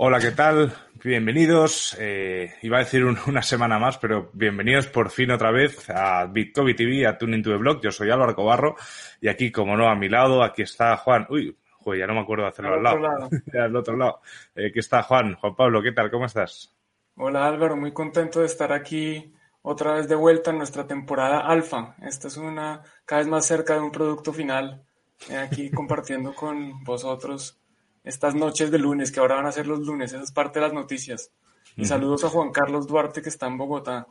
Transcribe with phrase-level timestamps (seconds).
[0.00, 0.72] Hola, ¿qué tal?
[1.02, 1.96] Bienvenidos.
[1.98, 6.76] Eh, iba a decir una semana más, pero bienvenidos por fin otra vez a Bitcoin
[6.76, 7.80] TV, a Tuning to the Blog.
[7.82, 8.76] Yo soy Álvaro Cobarro
[9.20, 11.26] y aquí, como no, a mi lado, aquí está Juan.
[11.30, 11.58] Uy,
[11.98, 13.28] ya no me acuerdo de hacerlo al, lado.
[13.60, 14.20] al otro lado.
[14.54, 15.34] Eh, aquí está Juan.
[15.34, 16.12] Juan Pablo, ¿qué tal?
[16.12, 16.72] ¿Cómo estás?
[17.16, 21.96] Hola Álvaro, muy contento de estar aquí otra vez de vuelta en nuestra temporada alfa.
[22.02, 24.80] Esta es una cada vez más cerca de un producto final.
[25.28, 27.60] Eh, aquí compartiendo con vosotros
[28.04, 30.66] estas noches de lunes, que ahora van a ser los lunes, esa es parte de
[30.66, 31.30] las noticias.
[31.76, 34.06] Y saludos a Juan Carlos Duarte, que está en Bogotá.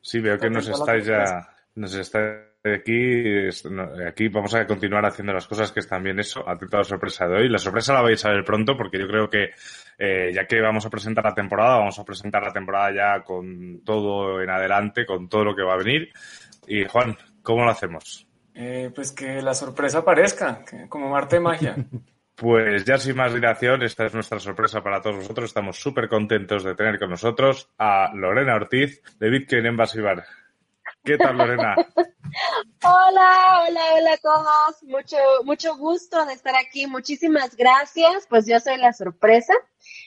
[0.00, 3.48] Sí, veo que nos estáis ya, nos está aquí,
[4.06, 7.26] aquí vamos a continuar haciendo las cosas que están bien eso, atento a la sorpresa
[7.26, 7.48] de hoy.
[7.48, 9.50] La sorpresa la vais a ver pronto porque yo creo que
[9.98, 13.80] eh, ya que vamos a presentar la temporada, vamos a presentar la temporada ya con
[13.84, 16.12] todo en adelante, con todo lo que va a venir.
[16.66, 18.26] Y Juan, ¿cómo lo hacemos?
[18.54, 21.76] Eh, pues que la sorpresa aparezca, como Marte de magia.
[22.38, 25.50] Pues ya sin más dilación, esta es nuestra sorpresa para todos vosotros.
[25.50, 30.24] Estamos súper contentos de tener con nosotros a Lorena Ortiz de Bitcoin Embassy Bar.
[31.02, 31.74] ¿Qué tal, Lorena?
[32.84, 34.82] hola, hola, hola a todos.
[34.84, 36.86] Mucho, mucho gusto de estar aquí.
[36.86, 38.28] Muchísimas gracias.
[38.30, 39.54] Pues yo soy la sorpresa.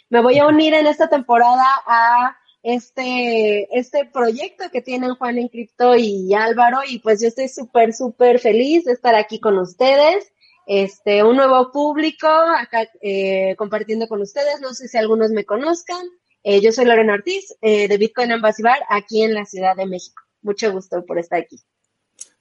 [0.09, 5.49] Me voy a unir en esta temporada a este, este proyecto que tienen Juan en
[5.49, 6.79] Cripto y Álvaro.
[6.87, 10.31] Y pues yo estoy súper, súper feliz de estar aquí con ustedes
[10.73, 14.61] este, un nuevo público acá eh, compartiendo con ustedes.
[14.61, 16.01] No sé si algunos me conozcan.
[16.43, 19.85] Eh, yo soy Lorena Ortiz eh, de Bitcoin Embassy Bar aquí en la Ciudad de
[19.85, 20.23] México.
[20.41, 21.59] Mucho gusto por estar aquí.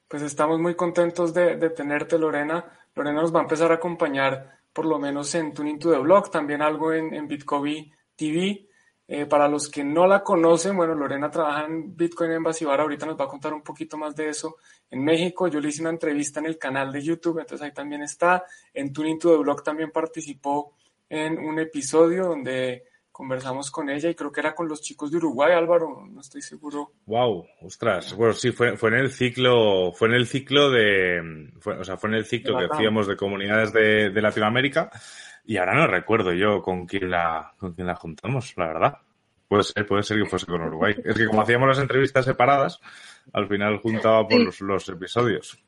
[0.06, 2.64] Pues estamos muy contentos de, tenerte, Lorena.
[2.94, 6.30] Lorena nos va a empezar a acompañar por lo menos en Tuning to the Blog,
[6.30, 8.68] también algo en, en Bitcoin TV.
[9.12, 13.06] Eh, para los que no la conocen, bueno, Lorena trabaja en Bitcoin Embassy Bar, ahorita
[13.06, 14.58] nos va a contar un poquito más de eso.
[14.88, 18.02] En México yo le hice una entrevista en el canal de YouTube, entonces ahí también
[18.02, 18.44] está.
[18.72, 20.76] En Tuning to the Blog también participó
[21.08, 25.16] en un episodio donde conversamos con ella y creo que era con los chicos de
[25.16, 26.92] Uruguay, Álvaro, no estoy seguro.
[27.06, 31.82] Wow, ostras, bueno, sí, fue, fue en el ciclo, fue en el ciclo de, o
[31.82, 34.88] sea, fue en el ciclo que hacíamos de comunidades de, de Latinoamérica
[35.50, 38.98] y ahora no recuerdo yo con quién la, con quién la juntamos, la verdad.
[39.48, 40.94] Puede ser, puede ser que fuese con Uruguay.
[41.04, 42.80] Es que como hacíamos las entrevistas separadas,
[43.32, 45.60] al final juntaba por los, episodios.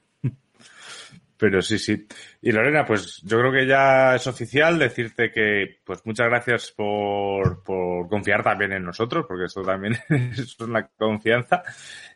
[1.37, 2.07] Pero sí, sí.
[2.43, 7.65] Y Lorena, pues yo creo que ya es oficial decirte que, pues muchas gracias por,
[7.65, 11.65] por confiar también en nosotros, porque esto también es una confianza.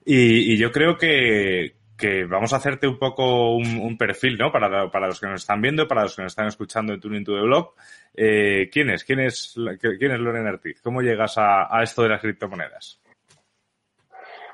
[0.04, 4.52] Y, y yo creo que, que vamos a hacerte un poco un, perfil, ¿no?
[4.52, 7.24] Para, para, los que nos están viendo, para los que nos están escuchando en Tuning
[7.24, 7.74] to the Blog.
[8.14, 9.04] Eh, ¿Quién es?
[9.04, 10.80] ¿Quién es, quién es Lorena Ortiz?
[10.82, 13.00] ¿Cómo llegas a, esto de las criptomonedas?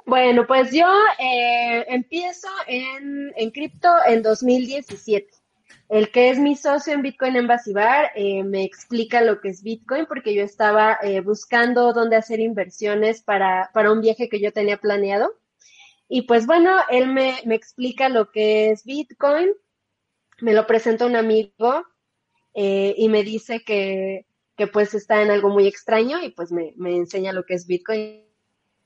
[0.05, 0.87] Bueno, pues yo
[1.19, 5.43] eh, empiezo en, en cripto en 2017.
[5.93, 9.63] El que es mi socio en Bitcoin en Basibar eh, me explica lo que es
[9.63, 14.53] Bitcoin porque yo estaba eh, buscando dónde hacer inversiones para, para un viaje que yo
[14.53, 15.35] tenía planeado.
[16.15, 19.51] Y pues bueno, él me, explica lo que es Bitcoin,
[20.43, 21.87] me lo presenta un amigo
[22.53, 24.27] eh, y me dice que,
[24.75, 28.27] pues está en algo muy extraño y pues me, enseña lo que es Bitcoin.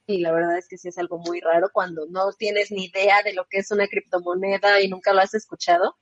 [0.07, 3.21] Y la verdad es que sí es algo muy raro cuando no tienes ni idea
[3.25, 5.97] de lo que es una criptomoneda y nunca lo has escuchado.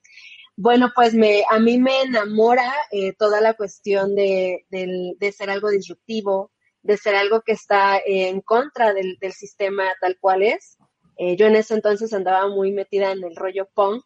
[0.55, 5.71] Bueno, pues me, a mí me enamora eh, toda la cuestión de, de, ser algo
[5.71, 6.51] disruptivo,
[6.83, 10.74] de ser algo que está en contra del, del sistema tal cual es.
[11.17, 14.03] Eh, yo en ese entonces andaba muy metida en el rollo punk,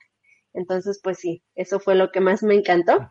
[0.53, 3.09] entonces pues sí, eso fue lo que más me encantó.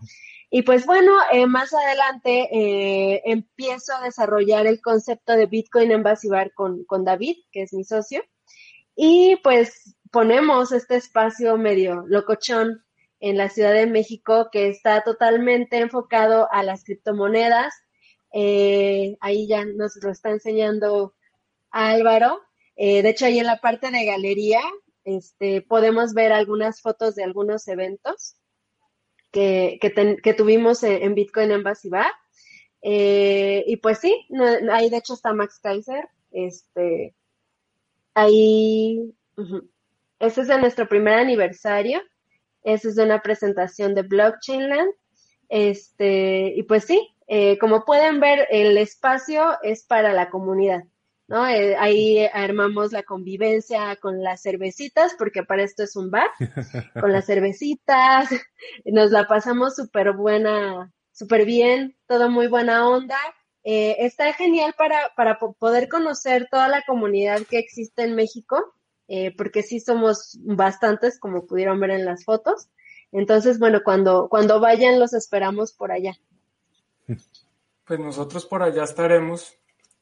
[0.50, 6.02] Y pues bueno, eh, más adelante eh, empiezo a desarrollar el concepto de Bitcoin en
[6.02, 6.18] Bar
[6.54, 8.22] con, con David, que es mi socio,
[8.96, 12.84] y pues ponemos este espacio medio locochón
[13.20, 17.74] en la Ciudad de México que está totalmente enfocado a las criptomonedas.
[18.32, 21.14] ahí ya nos lo está enseñando
[21.70, 22.47] Álvaro.
[22.80, 24.60] Eh, de hecho, ahí en la parte de galería
[25.02, 28.36] este, podemos ver algunas fotos de algunos eventos
[29.32, 31.90] que, que, tuvimos en, Bitcoin Embassy.
[32.82, 34.26] Eh, y pues sí,
[34.70, 36.08] ahí de hecho está Max Kaiser.
[36.30, 37.16] Este,
[38.14, 39.12] ahí,
[40.20, 42.00] ese es de nuestro primer aniversario.
[42.62, 44.92] Ese es de una presentación de Blockchain Land.
[45.48, 50.84] Este, y pues sí, eh, como pueden ver, el espacio es para la comunidad.
[51.28, 51.46] ¿No?
[51.46, 56.28] Eh, ahí armamos la convivencia con las cervecitas, porque para esto es un bar,
[57.00, 58.30] con las cervecitas,
[58.84, 63.18] nos la pasamos súper buena, súper bien, todo muy buena onda.
[63.62, 68.74] Eh, está genial para, para poder conocer toda la comunidad que existe en México,
[69.08, 72.68] eh, porque sí somos bastantes, como pudieron ver en las fotos.
[73.12, 76.18] Entonces, bueno, cuando, cuando vayan los esperamos por allá.
[77.84, 79.58] Pues nosotros por allá estaremos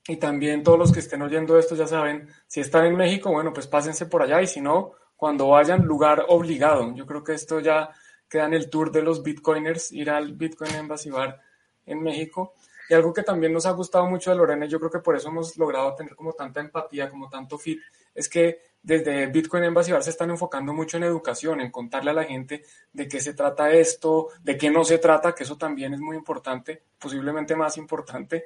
[0.09, 3.53] y también todos los que estén oyendo esto ya saben, si están en México, bueno,
[3.53, 6.95] pues pásense por allá y si no, cuando vayan, lugar obligado.
[6.95, 7.91] Yo creo que esto ya
[8.29, 11.41] queda en el tour de los bitcoiners, ir al Bitcoin Embassy Bar
[11.87, 12.55] en México.
[12.89, 15.17] Y algo que también nos ha gustado mucho de Lorena, y yo creo que por
[15.17, 17.81] eso hemos logrado tener como tanta empatía, como tanto fit,
[18.15, 22.15] es que desde Bitcoin Embassy Bar se están enfocando mucho en educación, en contarle a
[22.15, 22.63] la gente
[22.93, 26.17] de qué se trata esto, de qué no se trata, que eso también es muy
[26.17, 28.45] importante, posiblemente más importante,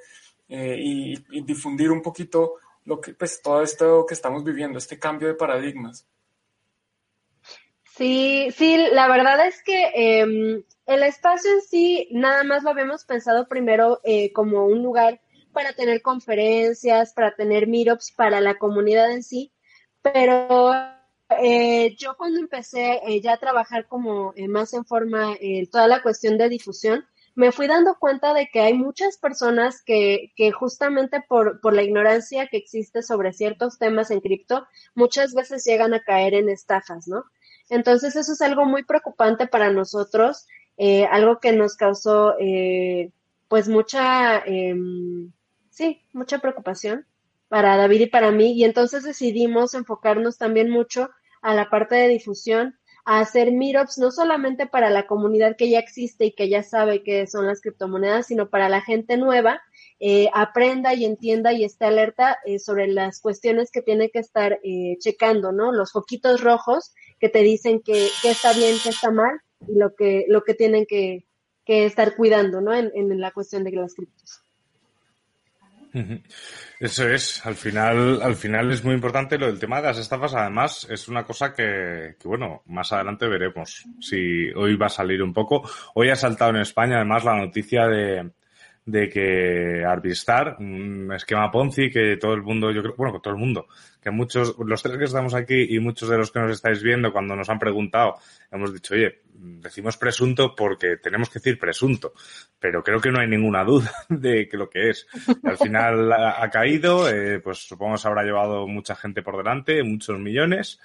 [0.52, 2.54] eh, y, difundir un poquito
[2.84, 6.08] lo que, pues, todo esto que estamos viviendo, este cambio de paradigmas.
[7.96, 13.04] Sí, sí, la verdad es que em, el espacio en sí nada más lo habíamos
[13.04, 15.20] pensado primero eh, como un lugar
[15.52, 19.52] para tener conferencias, para tener meetups para la comunidad en sí,
[20.02, 20.72] pero
[21.40, 25.36] eh, yo cuando empecé ya a trabajar como más en forma
[25.70, 27.04] toda la cuestión de difusión,
[27.40, 32.48] me fui dando cuenta de que hay muchas personas que, que justamente por, la ignorancia
[32.48, 37.24] que existe sobre ciertos temas en cripto, muchas veces llegan a caer en estafas, ¿no?
[37.70, 40.46] Entonces eso es algo muy preocupante para nosotros,
[40.76, 43.10] eh, algo que nos causó eh,
[43.48, 45.32] pues mucha, em,
[45.70, 47.06] sí, mucha preocupación
[47.48, 51.08] para David y para mí, y entonces decidimos enfocarnos también mucho
[51.40, 55.78] a la parte de difusión a hacer meetups no solamente para la comunidad que ya
[55.78, 59.62] existe y que ya sabe qué son las criptomonedas, sino para la gente nueva,
[59.98, 64.58] eh, aprenda y entienda y esté alerta eh, sobre las cuestiones que tiene que estar
[64.62, 65.72] eh, checando, ¿no?
[65.72, 70.24] Los foquitos rojos que te dicen que, está bien, que está mal y lo que,
[70.28, 71.26] lo que tienen que,
[71.64, 72.74] que estar cuidando, ¿no?
[72.74, 74.40] En, en la cuestión de las criptos.
[76.78, 80.34] Eso es, al final, al final es muy importante lo del tema de las estafas,
[80.34, 85.22] además es una cosa que, que, bueno, más adelante veremos si hoy va a salir
[85.22, 85.68] un poco.
[85.94, 88.30] Hoy ha saltado en España además la noticia de,
[88.90, 93.34] de que Arbistar, un esquema Ponzi que todo el mundo, yo creo, bueno, que todo
[93.34, 93.66] el mundo,
[94.02, 97.12] que muchos, los tres que estamos aquí y muchos de los que nos estáis viendo
[97.12, 98.16] cuando nos han preguntado,
[98.50, 102.12] hemos dicho, oye, decimos presunto porque tenemos que decir presunto,
[102.58, 105.06] pero creo que no hay ninguna duda de que lo que es.
[105.44, 110.18] Al final ha, caído, eh, pues supongo que habrá llevado mucha gente por delante, muchos
[110.18, 110.80] millones,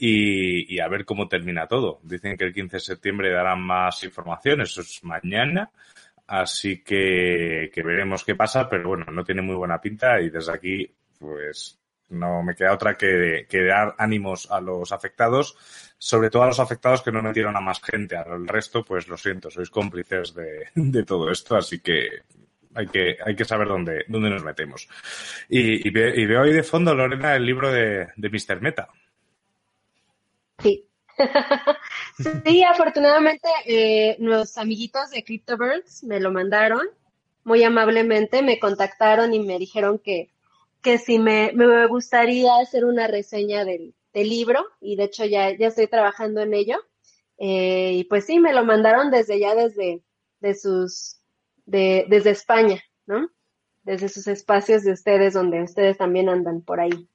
[0.00, 1.98] y, y, a ver cómo termina todo.
[2.04, 5.72] Dicen que el 15 de septiembre darán más información, eso es mañana.
[6.28, 10.52] Así que, que veremos qué pasa, pero bueno, no tiene muy buena pinta y desde
[10.52, 11.78] aquí, pues
[12.10, 15.56] no me queda otra que, que, dar ánimos a los afectados,
[15.96, 18.14] sobre todo a los afectados que no metieron a más gente.
[18.14, 22.08] Al resto, pues lo siento, sois cómplices de, de todo esto, así que
[22.74, 24.86] hay que, hay que saber dónde, dónde nos metemos.
[25.48, 28.60] Y, y, y veo ahí de fondo, Lorena, el libro de, de Mr.
[28.60, 28.88] Meta.
[32.44, 32.64] Sí.
[32.64, 36.80] afortunadamente eh, los amiguitos de CryptoBirds me lo mandaron
[37.44, 40.30] muy amablemente, me contactaron y me dijeron que,
[40.82, 45.56] que si me, me gustaría hacer una reseña del, del, libro y de hecho ya,
[45.56, 46.76] ya estoy trabajando en ello.
[47.38, 50.02] Eh, y pues sí, me lo mandaron desde ya, desde
[50.40, 51.20] de sus,
[51.64, 53.30] de, desde España, ¿no?
[53.82, 57.08] Desde sus espacios de ustedes, donde ustedes también andan por ahí.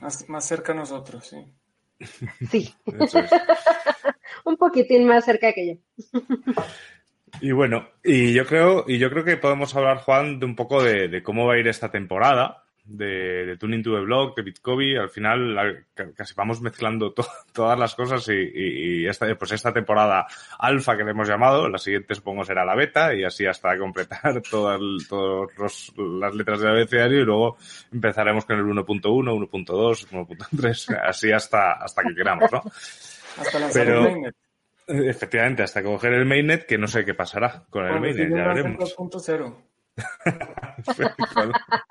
[0.00, 1.46] Más, más cerca a nosotros, sí.
[2.50, 2.74] Sí.
[4.44, 6.22] Un poquitín más cerca que yo.
[7.40, 10.82] y bueno, y yo creo, y yo creo que podemos hablar, Juan, de un poco
[10.82, 14.42] de, de cómo va a ir esta temporada de, de Tuning to the Blog, de
[14.42, 19.72] Bitcoin, al final casi vamos mezclando to, todas las cosas y, y, esta, pues esta
[19.72, 20.26] temporada
[20.58, 24.42] alfa que le hemos llamado, la siguiente supongo será la beta y así hasta completar
[24.50, 24.80] todas
[25.96, 27.56] las letras del abecedario y luego
[27.92, 32.62] empezaremos con el 1.1, 1.2, 1.3, así hasta, hasta que queramos, ¿no?
[33.38, 34.36] Hasta lanzar Pero, mainnet.
[34.86, 38.94] Efectivamente, hasta coger el mainnet, que no sé qué pasará con el mainnet, ya veremos.
[38.96, 39.73] 2.0.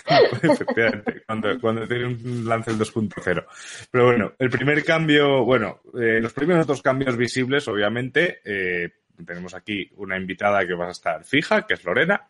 [0.42, 3.44] Efectivamente, cuando, tiene un lance el 2.0.
[3.90, 8.90] Pero bueno, el primer cambio, bueno, eh, los primeros dos cambios visibles, obviamente, eh,
[9.26, 12.28] tenemos aquí una invitada que va a estar fija, que es Lorena,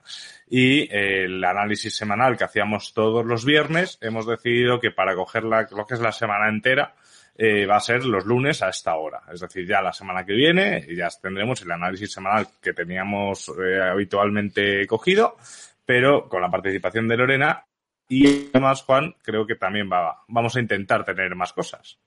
[0.49, 5.69] y el análisis semanal que hacíamos todos los viernes, hemos decidido que para coger la,
[5.71, 6.95] lo que es la semana entera,
[7.43, 9.23] eh, va a ser los lunes a esta hora.
[9.33, 13.81] Es decir, ya la semana que viene ya tendremos el análisis semanal que teníamos eh,
[13.81, 15.39] habitualmente cogido,
[15.87, 17.65] pero con la participación de Lorena
[18.07, 21.99] y además Juan creo que también va, vamos a intentar tener más cosas.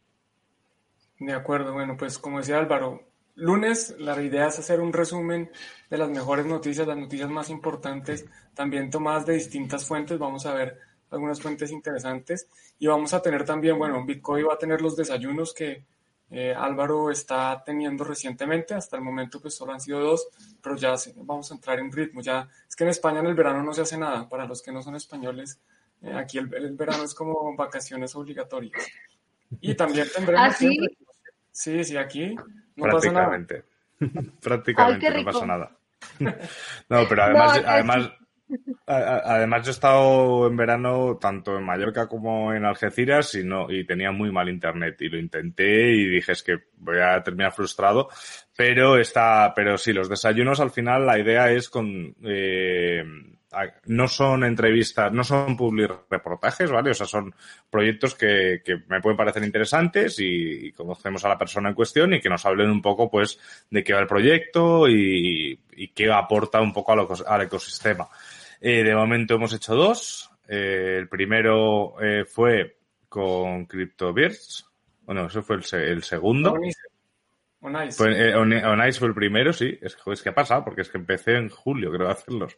[1.17, 3.01] De acuerdo, bueno, pues como decía Álvaro,
[3.33, 5.49] lunes la idea es hacer un resumen
[5.89, 10.53] de las mejores noticias, las noticias más importantes, también tomadas de distintas fuentes, vamos a
[10.53, 12.47] ver algunas fuentes interesantes
[12.79, 15.83] y vamos a tener también, bueno, Bitcoin va a tener los desayunos que
[16.31, 20.27] eh, Álvaro está teniendo recientemente, hasta el momento pues solo han sido dos,
[20.61, 23.61] pero ya vamos a entrar en ritmo, ya es que en España en el verano
[23.61, 25.59] no se hace nada, para los que no son españoles,
[26.01, 28.83] eh, aquí el, verano es como vacaciones obligatorias.
[29.61, 30.43] Y también tendremos...
[30.43, 30.77] ¿Ah, sí?
[31.51, 32.35] sí, sí, aquí
[32.75, 33.45] no pasa nada.
[34.41, 35.71] Prácticamente no pasa nada.
[36.89, 38.11] No, pero además, además
[38.85, 43.85] Además, yo he estado en verano tanto en Mallorca como en Algeciras y no y
[43.85, 48.09] tenía muy mal internet y lo intenté y dije es que voy a terminar frustrado,
[48.55, 53.03] pero está, pero sí los desayunos al final la idea es con eh,
[53.85, 56.91] no son entrevistas, no son public reportajes, ¿vale?
[56.91, 57.33] O sea, son
[57.69, 62.19] proyectos que, que me pueden parecer interesantes y, conocemos a la persona en cuestión y
[62.19, 66.61] que nos hablen un poco, pues, de qué va el proyecto y, y qué aporta
[66.61, 66.93] un poco
[67.27, 68.07] al ecosistema.
[68.65, 70.31] Eh, de momento hemos hecho dos.
[70.47, 72.77] Eh, el primero eh, fue
[73.09, 74.65] con CryptoBirds.
[75.01, 76.53] Bueno, eso fue el, segundo.
[76.53, 76.79] Onice.
[77.59, 79.77] Fue, fue el primero, sí.
[79.81, 82.55] Es, que ha pasado, porque es que empecé en julio, creo, a hacerlos.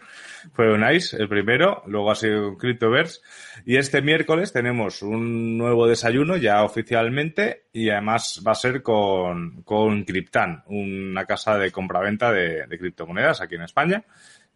[0.54, 3.24] Fue Onice el primero, luego ha sido CryptoBirds.
[3.66, 9.64] Y este miércoles tenemos un nuevo desayuno ya oficialmente y además va a ser con,
[9.64, 14.06] con Cryptan, una casa de compraventa de, de criptomonedas aquí en España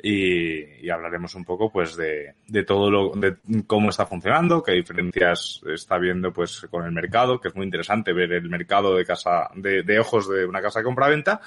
[0.01, 3.38] y, hablaremos un poco pues de, todo lo de
[3.68, 8.13] cómo está funcionando, qué diferencias está viendo pues con el mercado, que es muy interesante
[8.13, 11.41] ver el mercado de casa de, de ojos de una casa de compraventa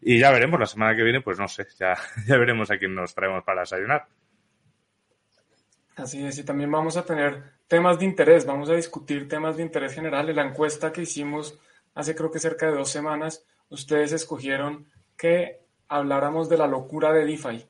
[0.00, 2.94] y ya veremos la semana que viene pues no sé, ya, ya veremos a quién
[2.94, 4.06] nos traemos para desayunar.
[5.96, 9.62] Así es, y también vamos a tener temas de interés, vamos a discutir temas de
[9.62, 10.28] interés general.
[10.28, 11.58] En la encuesta que hicimos
[11.94, 14.86] hace creo que cerca de dos semanas, ustedes escogieron
[15.16, 17.66] que habláramos de la locura de DeFi.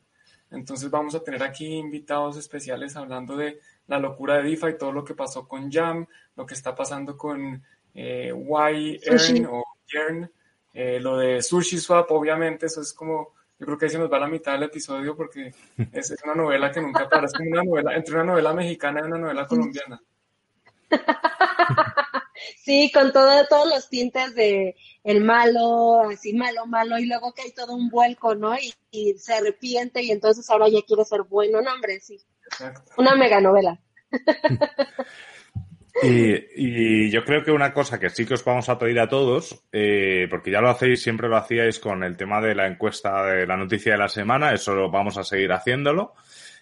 [0.50, 5.04] Entonces vamos a tener aquí invitados especiales hablando de la locura de DeFi, todo lo
[5.04, 7.62] que pasó con Jam, lo que está pasando con
[7.94, 10.30] eh, Y-Earn o Yearn,
[10.72, 14.12] eh, lo de Sushi Swap, obviamente, eso es como, yo creo que ahí se nos
[14.12, 15.52] va la mitad del episodio porque
[15.92, 19.00] es, es una novela que nunca para, es como una novela, entre una novela mexicana
[19.00, 20.00] y una novela colombiana.
[22.62, 27.42] Sí, con todo, todos los tintes de el malo, así malo, malo, y luego que
[27.42, 28.56] hay todo un vuelco, ¿no?
[28.90, 32.18] Y, se arrepiente y entonces ahora ya quiere ser bueno, no, hombre, sí.
[32.98, 33.78] Una mega novela.
[36.02, 39.64] Y, yo creo que una cosa que sí que os vamos a pedir a todos,
[39.72, 43.46] eh, porque ya lo hacéis, siempre lo hacíais con el tema de la encuesta de
[43.46, 46.14] la noticia de la semana, eso lo vamos a seguir haciéndolo.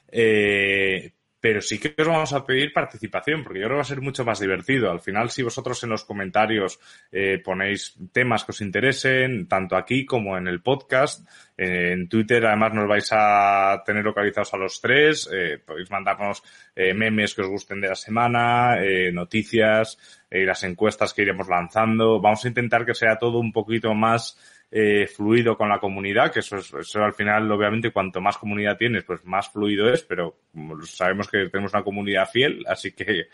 [0.06, 3.84] Eh, pero sí que os vamos a pedir participación, porque yo creo que va a
[3.84, 4.90] ser mucho más divertido.
[4.90, 6.80] Al final, si vosotros en los comentarios
[7.12, 12.46] eh, ponéis temas que os interesen, tanto aquí como en el podcast, eh, en Twitter
[12.46, 16.42] además nos vais a tener localizados a los tres, eh, podéis mandarnos
[16.74, 19.98] eh, memes que os gusten de la semana, eh, noticias,
[20.30, 22.20] las encuestas que iremos lanzando.
[22.20, 24.36] Vamos a intentar que sea todo un poquito más
[24.70, 28.76] eh, fluido con la comunidad, que eso, es, eso al final, obviamente, cuanto más comunidad
[28.76, 30.36] tienes, pues más fluido es, pero
[30.84, 33.28] sabemos que tenemos una comunidad fiel, así que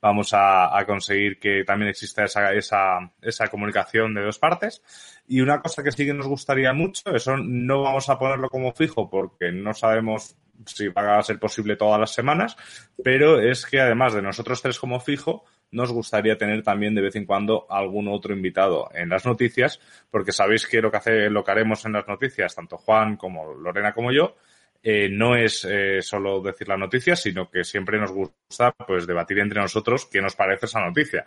[0.00, 4.82] vamos a, a conseguir que también exista esa, esa, esa comunicación de dos partes.
[5.26, 8.72] Y una cosa que sí que nos gustaría mucho, eso no vamos a ponerlo como
[8.72, 10.36] fijo porque no sabemos
[10.66, 12.56] si va a ser posible todas las semanas,
[13.02, 17.16] pero es que además de nosotros tres como fijo, nos gustaría tener también de vez
[17.16, 21.44] en cuando algún otro invitado en las noticias, porque sabéis que lo que hace, lo
[21.44, 24.36] que haremos en las noticias, tanto Juan como Lorena como yo,
[24.82, 29.38] eh, no es eh, solo decir la noticia, sino que siempre nos gusta pues debatir
[29.38, 31.24] entre nosotros qué nos parece esa noticia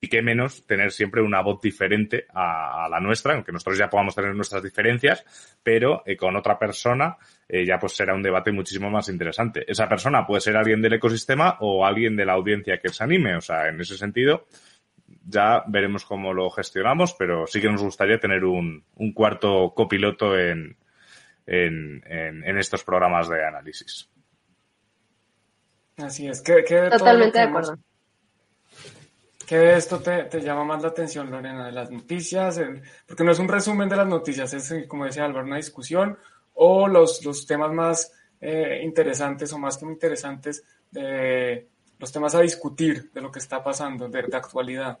[0.00, 4.14] y qué menos tener siempre una voz diferente a, la nuestra, aunque nosotros ya podamos
[4.14, 5.24] tener nuestras diferencias,
[5.62, 7.16] pero eh, con otra persona
[7.48, 9.64] eh, ya pues será un debate muchísimo más interesante.
[9.66, 13.36] Esa persona puede ser alguien del ecosistema o alguien de la audiencia que se anime,
[13.36, 14.46] o sea, en ese sentido
[15.28, 20.38] ya veremos cómo lo gestionamos, pero sí que nos gustaría tener un, un cuarto copiloto
[20.38, 20.76] en,
[21.46, 24.08] en, en, estos programas de análisis.
[25.96, 27.78] Así es, que, Totalmente de acuerdo
[29.46, 31.66] ¿Qué de esto te, llama más la atención, Lorena?
[31.66, 32.60] ¿De las noticias?
[33.06, 36.18] porque no es un resumen de las noticias, es, como decía Álvaro, una discusión
[36.54, 42.40] o los, los temas más eh, interesantes o más que interesantes de los temas a
[42.40, 44.98] discutir de lo que está pasando, de, de actualidad.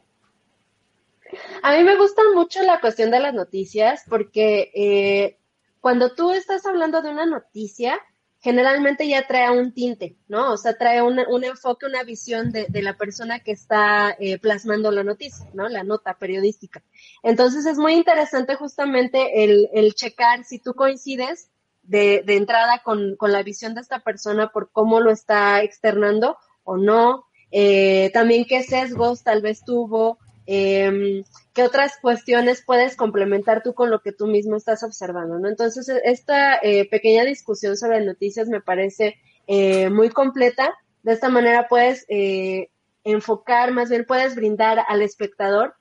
[1.62, 5.38] A mí me gusta mucho la cuestión de las noticias porque eh,
[5.80, 7.98] cuando tú estás hablando de una noticia,
[8.40, 10.52] generalmente ya trae un tinte, ¿no?
[10.52, 15.02] O sea, trae un, enfoque, una visión de, la persona que está eh, plasmando la
[15.02, 15.68] noticia, ¿no?
[15.68, 16.82] La nota periodística.
[17.22, 21.50] Entonces es muy interesante justamente el, checar si tú coincides
[21.82, 27.24] de, entrada con, la visión de esta persona por cómo lo está externando o no.
[27.50, 31.22] Eh, también qué sesgos tal vez tuvo, eh,
[31.56, 35.48] qué otras cuestiones puedes complementar tú con lo que tú mismo estás observando, ¿no?
[35.48, 40.76] Entonces, esta eh, pequeña discusión sobre noticias me parece eh, muy completa.
[41.02, 42.68] De esta manera puedes eh,
[43.04, 45.74] enfocar, más bien puedes brindar al espectador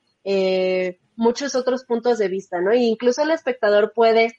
[1.17, 2.72] muchos otros puntos de vista, ¿no?
[2.72, 4.38] E incluso el espectador puede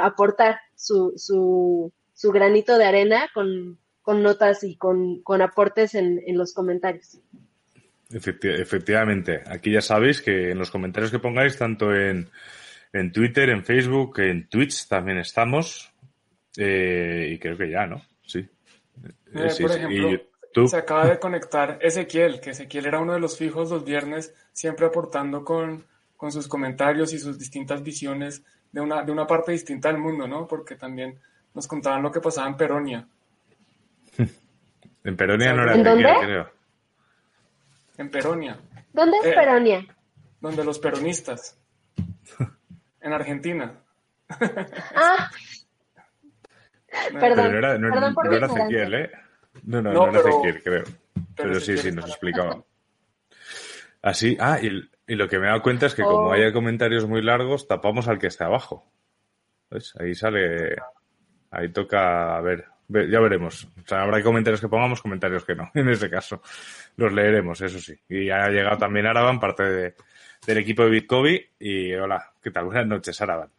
[0.00, 6.22] aportar su, su, su, granito de arena con, con notas y con, con aportes en,
[6.24, 7.20] en los comentarios
[8.14, 12.28] efectivamente, aquí ya sabéis que en los comentarios que pongáis, tanto en,
[12.92, 15.92] en Twitter, en Facebook, en Twitch también estamos.
[16.56, 18.02] Eh, y creo que ya, ¿no?
[18.26, 18.40] Sí.
[19.34, 23.70] Eh, por ejemplo, se acaba de conectar Ezequiel, que Ezequiel era uno de los fijos
[23.70, 25.84] los viernes, siempre aportando con,
[26.16, 30.26] con sus comentarios y sus distintas visiones de una, de una parte distinta del mundo,
[30.28, 30.46] ¿no?
[30.46, 31.18] Porque también
[31.54, 33.08] nos contaban lo que pasaba en Peronia.
[35.04, 36.61] en Peronia no era Ezequiel, creo.
[38.02, 38.58] En Peronia.
[38.92, 39.86] ¿Dónde es eh, Peronia?
[40.40, 41.56] Donde los peronistas.
[43.00, 43.80] en Argentina.
[44.96, 45.30] ah.
[47.12, 49.10] Perdón, no era, no, perdón no era Ezequiel, ¿eh?
[49.62, 50.84] No, no, no, era Ezequiel, creo.
[51.36, 52.64] Pero, sí, sí, nos explicaba.
[54.02, 54.66] Así, ah, y,
[55.06, 56.32] y, lo que me he dado cuenta es que como oh.
[56.32, 58.84] hay comentarios muy largos, tapamos al que está abajo.
[59.70, 59.94] ¿Ves?
[60.00, 60.74] Ahí sale,
[61.52, 63.64] ahí toca, a ver, ya veremos.
[63.64, 66.42] O sea, habrá comentarios que pongamos, comentarios que no, en ese caso.
[66.96, 67.94] Los leeremos, eso sí.
[68.08, 69.94] Y ha llegado también Araban, parte de,
[70.46, 71.40] del equipo de Bitcoin.
[71.58, 72.66] Y hola, ¿qué tal?
[72.66, 73.50] Buenas noches, Araban.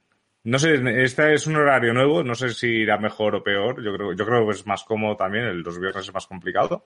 [0.46, 3.82] No sé, este es un horario nuevo, no sé si irá mejor o peor.
[3.82, 6.84] Yo creo, yo creo que es más cómodo también, el, los viernes es más complicado.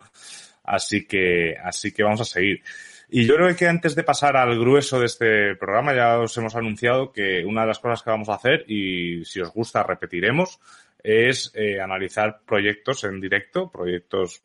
[0.64, 2.62] Así que, así que vamos a seguir.
[3.10, 6.56] Y yo creo que antes de pasar al grueso de este programa, ya os hemos
[6.56, 10.60] anunciado que una de las cosas que vamos a hacer, y si os gusta repetiremos,
[11.08, 14.44] es eh, analizar proyectos en directo, proyectos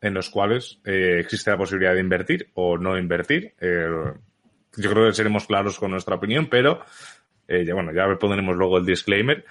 [0.00, 3.54] en los cuales eh, existe la posibilidad de invertir o no invertir.
[3.60, 3.86] Eh,
[4.76, 6.82] yo creo que seremos claros con nuestra opinión, pero
[7.46, 9.44] ya, bueno, ya pondremos luego el disclaimer.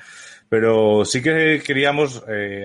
[0.50, 2.24] Pero sí que queríamos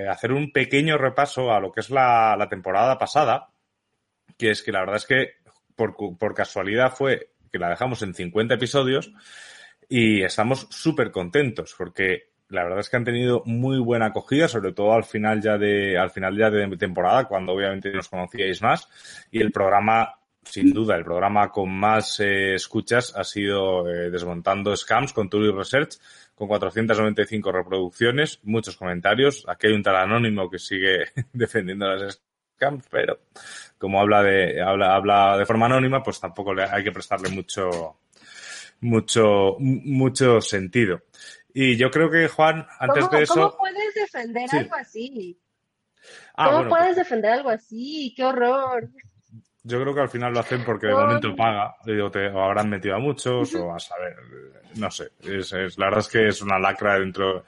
[0.09, 3.49] hacer un pequeño repaso a lo que es la, la, temporada pasada,
[4.39, 5.31] que es que la verdad es que
[5.75, 9.13] por, por casualidad fue que la dejamos en 50 episodios
[9.89, 14.73] y estamos súper contentos porque la verdad es que han tenido muy buena acogida, sobre
[14.73, 18.89] todo al final ya de, al final ya de temporada, cuando obviamente nos conocíais más.
[19.31, 24.77] Y el programa, sin duda, el programa con más eh, escuchas ha sido eh, Desmontando
[24.77, 25.99] Scams con Turi Research,
[26.35, 29.45] con 495 reproducciones, muchos comentarios.
[29.49, 32.23] Aquí hay un tal anónimo que sigue defendiendo las
[32.57, 33.19] scams, pero
[33.79, 37.97] como habla de, habla, habla de forma anónima, pues tampoco le, hay que prestarle mucho,
[38.81, 41.03] mucho, mucho sentido.
[41.55, 43.35] Y yo creo que, Juan, antes de eso.
[43.35, 45.39] ¿Cómo puedes defender algo así?
[46.35, 48.13] Ah, ¿Cómo puedes pues defender algo así?
[48.17, 48.89] ¡Qué horror!
[49.65, 52.69] Yo creo que al final lo hacen porque de momento paga, o, te, o habrán
[52.69, 54.17] metido a muchos, o a saber,
[54.75, 55.13] no sé.
[55.21, 57.45] Es, la verdad es que es una lacra dentro,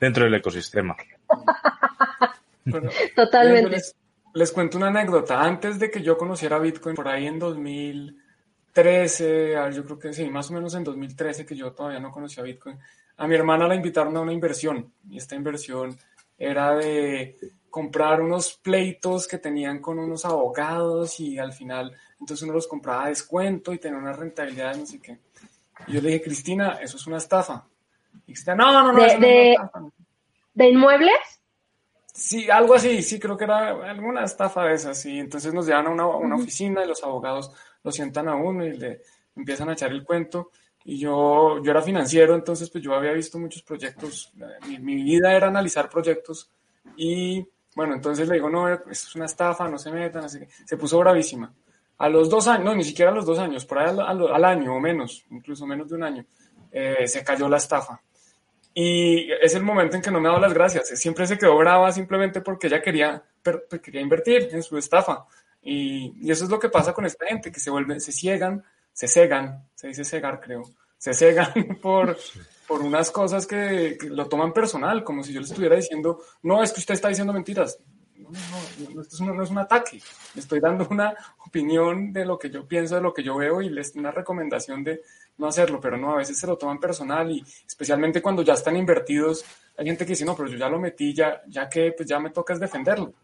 [0.00, 0.96] dentro del ecosistema.
[3.14, 3.70] Totalmente.
[3.70, 3.94] Les,
[4.32, 5.42] les, cuento una anécdota.
[5.42, 10.50] Antes de que yo conociera Bitcoin, por ahí en 2013, yo creo que sí, más
[10.50, 12.78] o menos en 2013, que yo todavía no conocía Bitcoin,
[13.18, 15.98] a mi hermana la invitaron a una inversión y esta inversión
[16.38, 17.36] era de
[17.68, 23.04] comprar unos pleitos que tenían con unos abogados y al final entonces uno los compraba
[23.04, 25.18] a descuento y tenía una rentabilidad no sé qué.
[25.88, 27.64] Y yo le dije, Cristina, eso es una estafa.
[28.26, 29.56] Y Cristina, no, no, no, ¿De,
[30.54, 31.40] ¿De inmuebles?
[32.12, 35.04] Sí, algo así, sí, creo que era alguna estafa de esas.
[35.06, 37.52] Y entonces nos llevan a una, una oficina y los abogados
[37.82, 39.02] lo sientan a uno y le
[39.36, 40.50] empiezan a echar el cuento
[40.88, 44.32] y yo, yo era financiero, entonces pues yo había visto muchos proyectos,
[44.66, 46.50] mi, mi, vida era analizar proyectos
[46.96, 47.46] y
[47.76, 50.78] bueno, entonces le digo, no, esto es una estafa, no se metan, así que se
[50.78, 51.52] puso bravísima.
[51.98, 54.44] A los dos años, no, ni siquiera a los dos años, por ahí al, al,
[54.46, 56.24] año o menos, incluso menos de un año,
[56.72, 58.00] eh, se cayó la estafa.
[58.72, 60.88] Y es el momento en que no me ha dado las gracias.
[60.88, 63.22] Siempre se quedó brava simplemente porque ella quería,
[63.82, 65.26] quería invertir en su estafa.
[65.62, 69.06] Y, eso es lo que pasa con esta gente, que se vuelven, se ciegan, se
[69.06, 70.62] cegan, se dice cegar creo,
[70.98, 72.18] se cegan por,
[72.66, 76.72] por unas cosas que, lo toman personal, como si yo les estuviera diciendo, no, es
[76.72, 77.78] que usted está diciendo mentiras.
[78.16, 80.02] No, no, no, esto no, es un ataque,
[80.34, 81.14] le estoy dando una
[81.46, 84.84] opinión de lo que yo pienso, de lo que yo veo y les una recomendación
[84.84, 85.00] de
[85.38, 88.76] no hacerlo, pero no, a veces se lo toman personal y especialmente cuando ya están
[88.76, 89.44] invertidos,
[89.78, 92.18] hay gente que dice, no, pero yo ya lo metí, ya, ya que pues ya
[92.18, 93.14] me toca es defenderlo.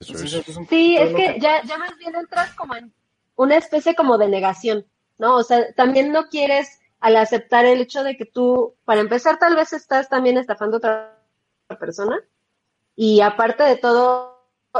[0.00, 2.92] sí, es que, Ya, ya más bien entras como en
[3.34, 4.86] una especie como de negación,
[5.22, 5.36] ¿no?
[5.36, 9.54] O sea, también no quieres al aceptar el hecho de que tú, para empezar, tal
[9.54, 11.18] vez estás también estafando a otra
[11.78, 12.20] persona
[12.96, 14.32] y aparte de todo,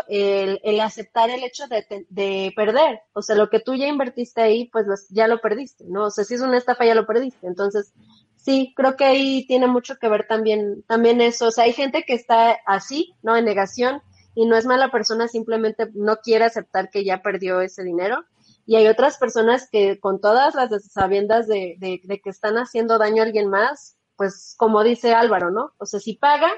[0.09, 3.03] el, aceptar el hecho de, perder.
[3.13, 6.07] O sea, lo que tú ya invertiste ahí, pues ya lo perdiste, ¿no?
[6.07, 7.47] O sea, si es una estafa, ya lo perdiste.
[7.47, 7.93] Entonces,
[8.35, 11.47] sí, creo que ahí tiene mucho que ver también, también eso.
[11.47, 13.37] O sea, hay gente que está así, ¿no?
[13.37, 14.03] En negación
[14.35, 18.25] y no es mala persona, simplemente no quiere aceptar que ya perdió ese dinero.
[18.67, 22.99] Y hay otras personas que con todas las sabiendas de, de, de que están haciendo
[22.99, 25.73] daño a alguien más, pues como dice Álvaro, ¿no?
[25.79, 26.51] O sea, si paga,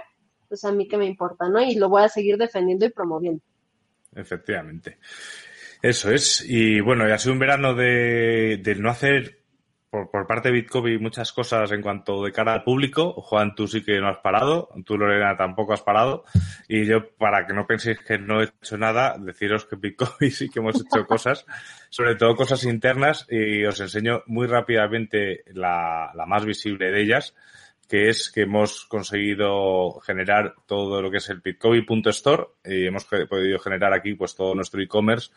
[0.49, 1.63] pues a mí que me importa, ¿no?
[1.63, 3.43] Y lo voy a seguir defendiendo y promoviendo.
[4.15, 4.99] Efectivamente.
[5.83, 6.45] Eso es.
[6.47, 9.44] Y bueno, ha sido un verano de, de no hacer
[9.95, 13.13] por, por, parte de Bitcoin muchas cosas en cuanto de cara al público.
[13.13, 14.69] Juan, tú sí que no has parado.
[14.85, 16.25] Tú, Lorena, tampoco has parado.
[16.67, 20.51] Y yo, para que no penséis que no he hecho nada, deciros que Bitcoin sí
[20.51, 21.47] que hemos hecho cosas,
[21.91, 27.35] sobre todo cosas internas, y os enseño muy rápidamente la, la más visible de ellas
[27.89, 33.59] que es que hemos conseguido generar todo lo que es el bitcoin.store y hemos podido
[33.59, 35.31] generar aquí pues todo nuestro e-commerce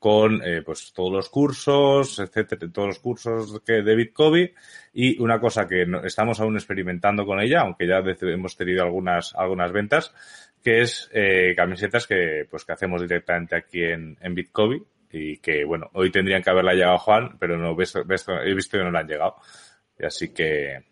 [0.00, 4.50] con eh, pues todos los cursos, etcétera, todos los cursos que de Bitcoin.
[4.94, 9.70] Y una cosa que estamos aún experimentando con ella, aunque ya hemos tenido algunas algunas
[9.70, 10.12] ventas,
[10.64, 14.82] que es eh, camisetas que pues que hacemos directamente aquí en, en Bitcoin
[15.12, 18.84] y que bueno hoy tendrían que haberla llegado Juan, pero no ves, he visto que
[18.84, 19.36] no la han llegado,
[19.98, 20.90] así que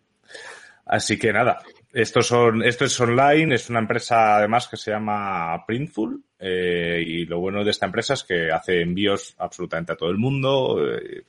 [0.89, 1.61] Así que nada,
[1.93, 7.25] esto, son, esto es online, es una empresa además que se llama Printful eh, y
[7.27, 10.79] lo bueno de esta empresa es que hace envíos absolutamente a todo el mundo.
[10.85, 11.25] Eh,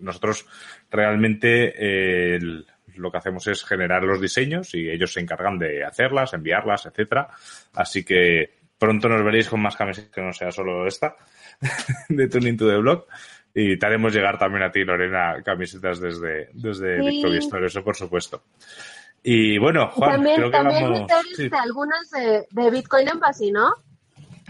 [0.00, 0.46] nosotros
[0.90, 2.38] realmente eh,
[2.96, 7.28] lo que hacemos es generar los diseños y ellos se encargan de hacerlas, enviarlas, etcétera.
[7.74, 11.16] Así que pronto nos veréis con más camisetas que no sea solo esta
[12.08, 13.06] de Tuning to the Blog.
[13.52, 17.96] Y te haremos llegar también a ti, Lorena, camisetas desde, desde Victoria Store, eso por
[17.96, 18.44] supuesto.
[19.24, 21.10] Y bueno, Juan, también, creo que también vamos...
[21.60, 23.74] Algunas de, de Bitcoin Embassy, ¿no?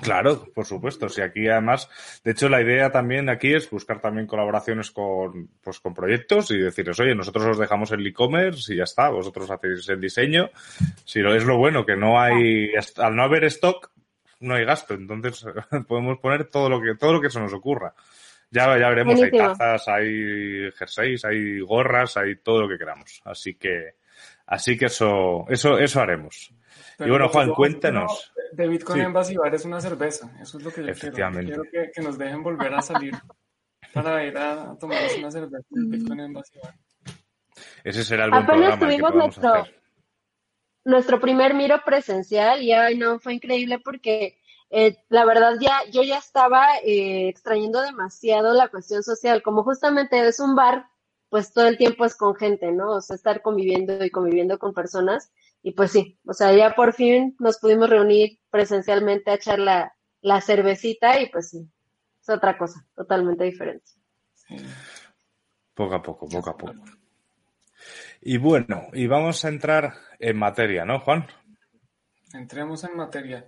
[0.03, 1.09] Claro, por supuesto.
[1.09, 1.89] Si aquí además,
[2.25, 6.59] de hecho, la idea también aquí es buscar también colaboraciones con, pues, con proyectos y
[6.59, 10.51] decirles, oye, nosotros os dejamos el e-commerce y ya está, vosotros hacéis el diseño.
[11.05, 13.91] Si lo es lo bueno, que no hay, al no haber stock,
[14.41, 14.95] no hay gasto.
[14.95, 15.45] Entonces
[15.89, 17.95] podemos poner todo lo que, todo lo que se nos ocurra.
[18.53, 23.21] Ya, ya veremos, hay tazas, hay jerseys, hay gorras, hay todo lo que queramos.
[23.25, 23.95] Así que,
[24.47, 26.53] así que eso, eso, eso haremos.
[27.01, 28.33] Y bueno, Juan, cuéntanos.
[28.53, 31.47] De Bitcoin en Basibar es una cerveza, eso es lo que yo Efectivamente.
[31.47, 31.63] quiero.
[31.71, 33.13] Quiero que, nos dejen volver a salir
[33.95, 36.75] para ir a, tomar una cerveza de Bitcoin en Basibar.
[37.85, 39.67] Ese será el buen Apenas programa tuvimos nuestro,
[40.85, 46.03] nuestro primer miro presencial y ay no, fue increíble porque eh, la verdad ya yo
[46.03, 50.87] ya estaba eh, extrayendo demasiado la cuestión social, como justamente es un bar,
[51.29, 52.93] pues todo el tiempo es con gente, ¿no?
[52.93, 55.33] O sea, estar conviviendo y conviviendo con personas.
[55.63, 59.95] Y pues sí, o sea, ya por fin nos pudimos reunir presencialmente a echar la,
[60.23, 61.69] la cervecita y pues sí,
[62.21, 63.85] es otra cosa, totalmente diferente.
[65.75, 66.85] Poco a poco, poco a poco.
[68.21, 71.27] Y bueno, y vamos a entrar en materia, ¿no, Juan?
[72.33, 73.47] Entremos en materia.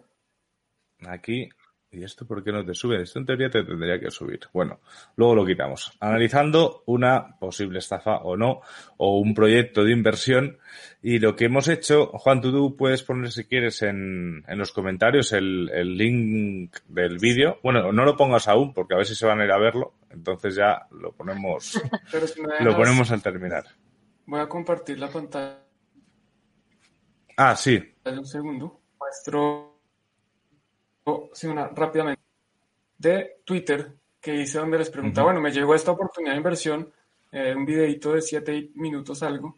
[1.07, 1.49] Aquí.
[1.95, 3.03] ¿Y esto por qué no te sube?
[3.03, 4.41] Esto en teoría te tendría que subir.
[4.55, 4.81] Bueno,
[5.17, 5.93] luego lo quitamos.
[6.01, 8.63] Analizando una posible estafa o no,
[8.97, 10.57] o un proyecto de inversión.
[11.03, 15.33] Y lo que hemos hecho, Juan, tú, puedes poner si quieres en, en los comentarios
[15.35, 17.59] el, el link del vídeo.
[17.63, 19.93] Bueno, no lo pongas aún porque a ver si se van a ir a verlo.
[20.09, 21.79] Entonces ya lo ponemos,
[22.61, 23.65] lo ponemos al terminar.
[24.25, 25.59] Voy a compartir la pantalla.
[27.37, 27.79] Ah, sí.
[28.07, 28.81] Un segundo.
[28.99, 29.72] Muestro
[31.33, 32.23] sí, una rápidamente,
[32.99, 36.93] de Twitter que hice donde les preguntaba, bueno, me llegó esta oportunidad de inversión,
[37.33, 39.57] eh, un videito de 7 minutos algo,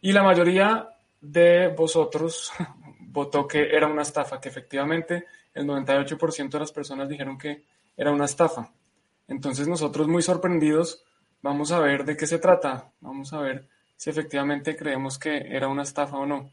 [0.00, 0.88] y la mayoría
[1.20, 2.52] de vosotros
[3.00, 7.64] votó que era una estafa, que efectivamente el 98% de las personas dijeron que
[7.96, 8.72] era una estafa.
[9.26, 11.04] Entonces nosotros muy sorprendidos
[11.42, 15.68] vamos a ver de qué se trata, vamos a ver si efectivamente creemos que era
[15.68, 16.50] una estafa o no.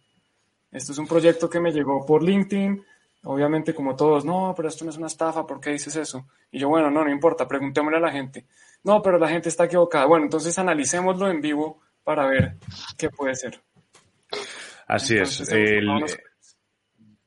[0.72, 2.84] Esto es un proyecto que me llegó por LinkedIn,
[3.24, 6.28] Obviamente, como todos, no, pero esto no es una estafa, ¿por qué dices eso?
[6.52, 8.46] Y yo, bueno, no, no importa, preguntémosle a la gente.
[8.84, 10.06] No, pero la gente está equivocada.
[10.06, 12.58] Bueno, entonces analicémoslo en vivo para ver
[12.98, 13.62] qué puede ser.
[14.88, 15.48] Así es.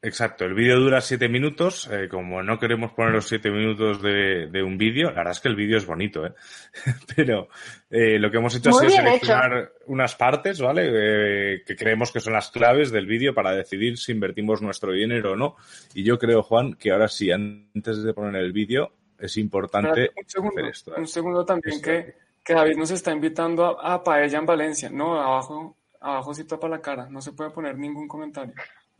[0.05, 1.89] Exacto, el vídeo dura siete minutos.
[1.91, 5.49] Eh, como no queremos poner los siete minutos de, un vídeo, la verdad es que
[5.49, 6.35] el vídeo es bonito, ¿eh?
[7.17, 7.49] Pero
[7.89, 10.91] eh, lo que hemos hecho ha sido seleccionar unas partes, ¿vale?
[10.93, 15.33] Eh, que creemos que son las claves del vídeo para decidir si invertimos nuestro dinero
[15.33, 15.57] o no.
[15.95, 20.29] Y yo creo, Juan, que ahora sí, antes de poner el vídeo, es importante un
[20.29, 20.93] segundo, hacer esto.
[20.99, 22.15] Un segundo también que,
[22.45, 24.91] que David nos está invitando a, Paella en Valencia.
[24.91, 27.09] No, abajo, abajo sí tapa la cara.
[27.09, 28.53] No se puede poner ningún comentario.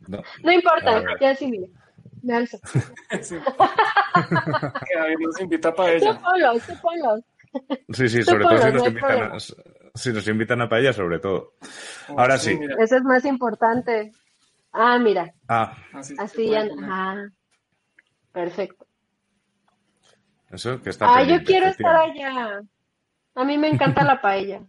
[0.07, 1.67] No, no importa, ya sí, mira.
[2.21, 2.59] Me alzo.
[3.21, 3.35] sí.
[4.95, 6.19] David nos invita a paella.
[7.93, 11.53] Sí, sí, sobre todo si nos, invitan a, si nos invitan a paella, sobre todo.
[12.09, 12.59] Ahora sí.
[12.79, 14.11] Eso es más importante.
[14.71, 15.33] Ah, mira.
[15.47, 15.77] Ah.
[15.93, 16.67] Así, ya.
[16.83, 17.27] Ah,
[18.31, 18.85] perfecto.
[20.51, 22.61] Eso que está Ah, yo quiero estar allá.
[23.35, 24.61] A mí me encanta la paella.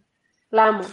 [0.49, 0.83] La amo.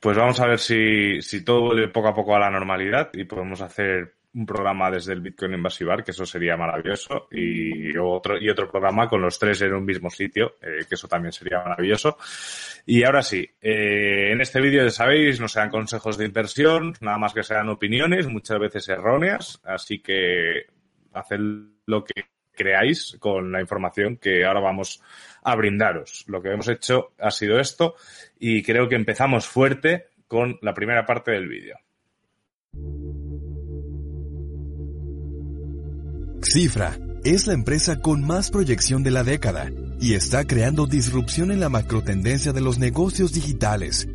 [0.00, 3.24] Pues vamos a ver si, si todo vuelve poco a poco a la normalidad y
[3.24, 8.48] podemos hacer un programa desde el Bitcoin Invasivar, que eso sería maravilloso, y otro, y
[8.48, 12.16] otro programa con los tres en un mismo sitio, eh, que eso también sería maravilloso.
[12.86, 17.18] Y ahora sí, eh, en este vídeo ya sabéis, no sean consejos de inversión, nada
[17.18, 20.66] más que sean opiniones, muchas veces erróneas, así que
[21.12, 21.40] haced
[21.86, 22.26] lo que
[22.58, 25.00] creáis con la información que ahora vamos
[25.42, 26.24] a brindaros.
[26.26, 27.94] Lo que hemos hecho ha sido esto
[28.38, 31.78] y creo que empezamos fuerte con la primera parte del vídeo.
[36.42, 41.60] Cifra es la empresa con más proyección de la década y está creando disrupción en
[41.60, 44.08] la macrotendencia de los negocios digitales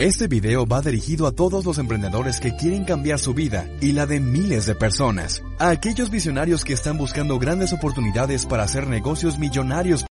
[0.00, 4.06] este video va dirigido a todos los emprendedores que quieren cambiar su vida y la
[4.06, 9.38] de miles de personas, a aquellos visionarios que están buscando grandes oportunidades para hacer negocios
[9.38, 10.06] millonarios.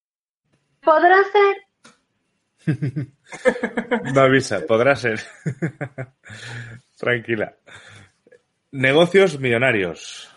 [0.83, 1.17] ¿Podrá
[2.67, 2.77] ser?
[4.13, 5.21] no avisa, podrá ser.
[6.99, 7.55] Tranquila.
[8.71, 10.29] Negocios millonarios.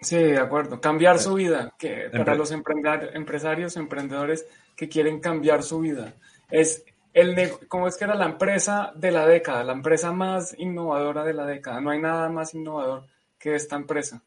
[0.00, 0.80] Sí, de acuerdo.
[0.80, 6.14] Cambiar su vida, que para los empresarios, emprendedores que quieren cambiar su vida.
[6.50, 6.82] Es
[7.14, 11.32] el, ¿cómo es que era la empresa de la década, la empresa más innovadora de
[11.32, 11.80] la década?
[11.80, 13.06] No hay nada más innovador
[13.38, 14.22] que esta empresa.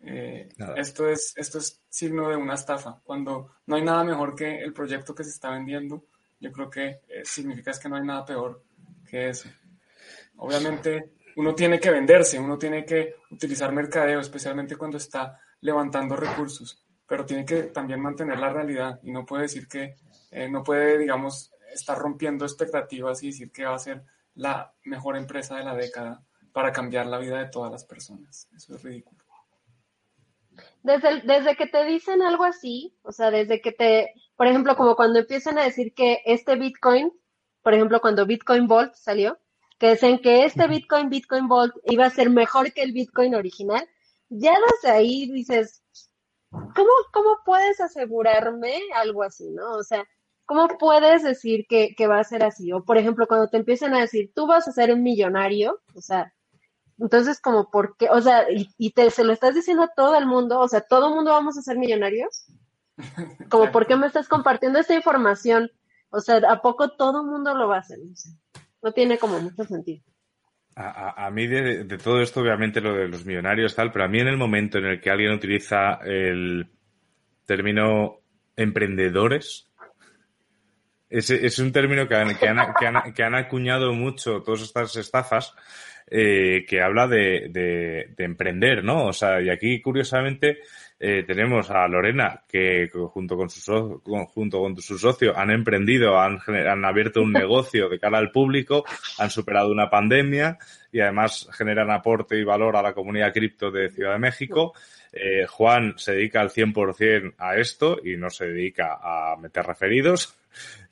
[0.00, 3.00] Eh, esto, es, esto es signo de una estafa.
[3.04, 6.06] Cuando no hay nada mejor que el proyecto que se está vendiendo,
[6.40, 8.62] yo creo que eh, significa es que no hay nada peor
[9.06, 9.50] que eso.
[10.36, 16.86] Obviamente, uno tiene que venderse, uno tiene que utilizar mercadeo, especialmente cuando está levantando recursos,
[17.06, 19.96] pero tiene que también mantener la realidad y no puede decir que,
[20.30, 24.04] eh, no puede, digamos, estar rompiendo expectativas y decir que va a ser
[24.34, 28.48] la mejor empresa de la década para cambiar la vida de todas las personas.
[28.54, 29.24] Eso es ridículo.
[30.82, 34.96] Desde, desde que te dicen algo así, o sea, desde que te, por ejemplo, como
[34.96, 37.12] cuando empiezan a decir que este Bitcoin,
[37.62, 39.38] por ejemplo, cuando Bitcoin Vault salió,
[39.78, 43.88] que dicen que este Bitcoin, Bitcoin Vault, iba a ser mejor que el Bitcoin original,
[44.28, 45.82] ya desde ahí dices,
[46.50, 49.72] ¿cómo, cómo puedes asegurarme algo así, no?
[49.74, 50.04] O sea,
[50.48, 52.72] ¿cómo puedes decir que, va a ser así?
[52.72, 56.00] O, por ejemplo, cuando te empiezan a decir, tú vas a ser un millonario, o
[56.00, 56.32] sea,
[56.98, 58.08] entonces, como, ¿por qué?
[58.08, 61.08] O sea, y, te, se lo estás diciendo a todo el mundo, o sea, ¿todo
[61.08, 62.46] el mundo vamos a ser millonarios?
[63.50, 65.70] Como, ¿por qué me estás compartiendo esta información?
[66.08, 67.98] O sea, ¿a poco todo el mundo lo va a hacer?
[68.82, 70.02] No, tiene como mucho sentido.
[70.74, 74.20] A, mí de, de, todo esto, obviamente lo de los millonarios tal, pero a mí
[74.20, 76.70] en el momento en el que alguien utiliza el
[77.44, 78.20] término
[78.56, 79.67] emprendedores,
[81.10, 85.54] es, es un término que han, que, han, que, han, acuñado mucho todas estas estafas
[86.10, 89.06] eh, que habla de, de, de, emprender, ¿no?
[89.06, 90.58] O sea, y aquí curiosamente
[91.00, 94.02] eh, tenemos a Lorena que junto con su,
[94.34, 98.84] junto con su socio han emprendido, han, han abierto un negocio de cara al público,
[99.18, 100.58] han superado una pandemia
[100.90, 104.72] y además generan aporte y valor a la comunidad cripto de Ciudad de México.
[105.12, 110.37] Eh, Juan se dedica al 100% a esto y no se dedica a meter referidos.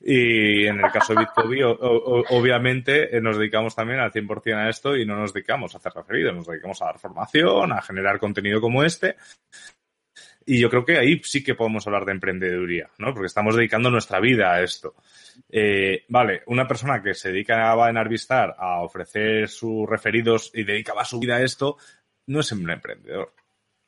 [0.01, 1.77] Y en el caso de Bitcoin,
[2.29, 5.93] obviamente eh, nos dedicamos también al 100% a esto y no nos dedicamos a hacer
[5.93, 9.15] referidos, nos dedicamos a dar formación, a generar contenido como este.
[10.45, 13.13] Y yo creo que ahí sí que podemos hablar de emprendeduría, ¿no?
[13.13, 14.95] Porque estamos dedicando nuestra vida a esto.
[15.49, 20.63] Eh, vale, una persona que se dedica a en Arvistar a ofrecer sus referidos y
[20.63, 21.75] dedicaba su vida a esto,
[22.27, 23.33] no es un emprendedor.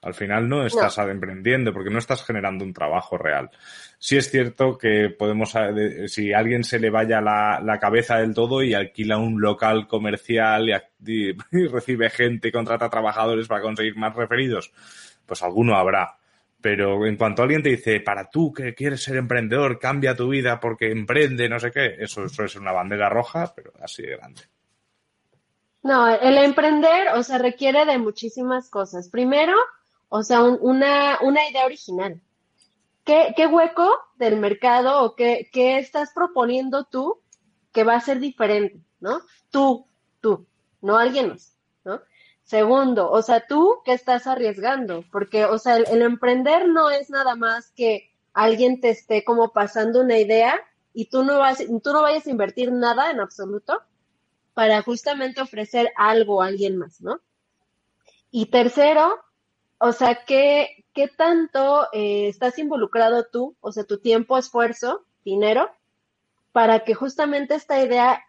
[0.01, 3.49] Al final no estás emprendiendo porque no estás generando un trabajo real.
[3.97, 8.17] Sí es cierto que podemos, eh, si a alguien se le vaya la, la cabeza
[8.17, 13.97] del todo y alquila un local comercial y, y recibe gente, contrata trabajadores para conseguir
[13.97, 14.71] más referidos,
[15.25, 16.15] pues alguno habrá.
[16.61, 20.59] Pero en cuanto alguien te dice, para tú que quieres ser emprendedor, cambia tu vida
[20.59, 24.41] porque emprende, no sé qué, eso, eso es una bandera roja, pero así de grande.
[25.81, 29.09] No, el emprender, o sea, requiere de muchísimas cosas.
[29.09, 29.55] Primero,
[30.09, 32.21] o sea, una, una idea original.
[33.05, 37.21] ¿Qué, ¿Qué, hueco del mercado o qué, qué estás proponiendo tú
[37.71, 39.21] que va a ser diferente, ¿no?
[39.49, 39.87] Tú,
[40.19, 40.45] tú,
[40.81, 42.01] no alguien más, ¿no?
[42.43, 47.09] Segundo, o sea, tú qué estás arriesgando, porque, o sea, el, el, emprender no es
[47.09, 50.59] nada más que alguien te esté como pasando una idea
[50.93, 53.81] y tú no vas, tú no vayas a invertir nada en absoluto
[54.53, 57.21] para justamente ofrecer algo a alguien más, ¿no?
[58.31, 59.19] Y tercero,
[59.79, 65.69] o sea, ¿qué, qué tanto eh, estás involucrado tú, o sea, tu tiempo, esfuerzo, dinero,
[66.51, 68.21] para que justamente esta idea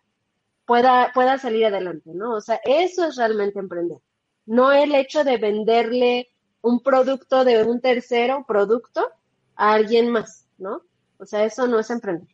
[0.67, 2.35] pueda, pueda salir adelante, ¿no?
[2.35, 3.99] O sea, eso es realmente emprender.
[4.47, 6.29] No el hecho de venderle
[6.63, 9.07] un producto de un tercero producto
[9.57, 10.83] a alguien más, ¿no?
[11.19, 12.29] O sea, eso no es emprender.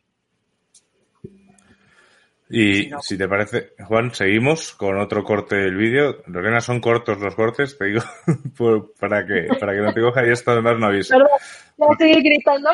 [2.49, 6.23] Y si te parece, Juan, seguimos con otro corte del vídeo.
[6.27, 8.01] Lorena, son cortos los cortes, te digo,
[8.99, 11.13] para que para que no te coja y esto además no avise.
[11.13, 11.29] Perdón,
[11.77, 12.69] ya estoy gritando.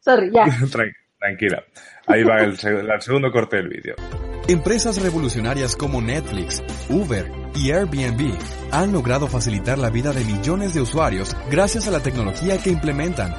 [0.00, 0.44] Sorry, ya.
[1.18, 1.62] Tranquila.
[2.06, 3.94] Ahí va el, el segundo corte del vídeo.
[4.48, 8.36] Empresas revolucionarias como Netflix, Uber y Airbnb
[8.72, 13.32] han logrado facilitar la vida de millones de usuarios gracias a la tecnología que implementan.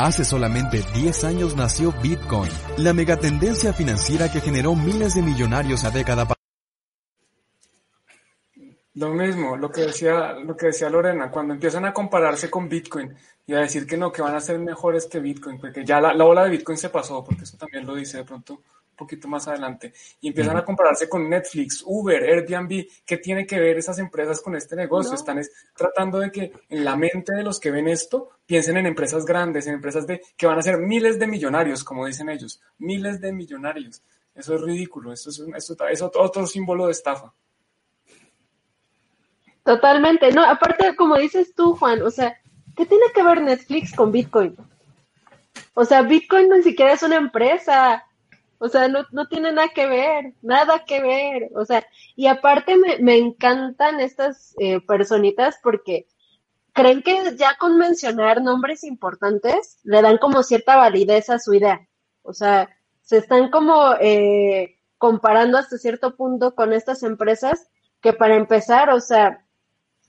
[0.00, 5.90] Hace solamente 10 años nació Bitcoin, la megatendencia financiera que generó miles de millonarios a
[5.90, 6.24] década.
[8.94, 13.12] Lo mismo, lo que decía, lo que decía Lorena, cuando empiezan a compararse con Bitcoin
[13.44, 16.14] y a decir que no, que van a ser mejores que Bitcoin, porque ya la,
[16.14, 18.62] la ola de Bitcoin se pasó, porque eso también lo dice de pronto
[18.98, 23.78] poquito más adelante, y empiezan a compararse con Netflix, Uber, Airbnb, ¿qué tiene que ver
[23.78, 25.12] esas empresas con este negocio?
[25.12, 25.16] No.
[25.16, 28.86] Están es, tratando de que en la mente de los que ven esto piensen en
[28.86, 32.60] empresas grandes, en empresas de que van a ser miles de millonarios, como dicen ellos,
[32.76, 34.02] miles de millonarios.
[34.34, 37.32] Eso es ridículo, eso es, eso es otro símbolo de estafa.
[39.64, 42.40] Totalmente, no, aparte, como dices tú, Juan, o sea,
[42.76, 44.56] ¿qué tiene que ver Netflix con Bitcoin?
[45.74, 48.04] O sea, Bitcoin ni siquiera es una empresa,
[48.58, 51.50] o sea, no, no tiene nada que ver, nada que ver.
[51.54, 56.06] O sea, y aparte me, me encantan estas eh, personitas porque
[56.72, 61.88] creen que ya con mencionar nombres importantes le dan como cierta validez a su idea.
[62.22, 62.68] O sea,
[63.02, 67.68] se están como eh, comparando hasta cierto punto con estas empresas
[68.00, 69.44] que para empezar, o sea,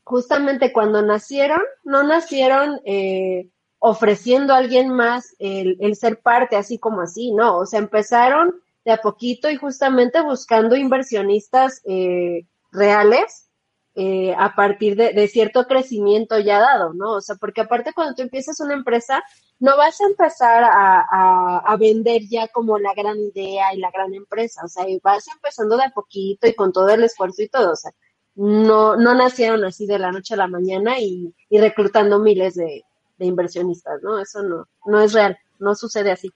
[0.04, 3.50] justamente cuando nacieron, no nacieron eh,
[3.80, 7.58] ofreciendo a alguien más el, el, ser parte así como así, ¿no?
[7.58, 13.50] O sea, empezaron de a poquito y justamente buscando inversionistas eh, reales
[13.96, 17.14] eh, a partir de, de, cierto crecimiento ya dado, ¿no?
[17.14, 19.24] O sea, porque aparte cuando tú empiezas una empresa,
[19.60, 23.92] no vas a empezar a, a, a vender ya como la gran idea y la
[23.92, 27.50] gran empresa, o sea, vas empezando de a poquito y con todo el esfuerzo y
[27.50, 27.92] todo, o sea,
[28.36, 32.86] no, no nacieron así de la noche a la mañana y, y reclutando miles de,
[33.20, 34.20] de inversionistas, ¿no?
[34.20, 36.34] Eso no, no es real, no sucede así.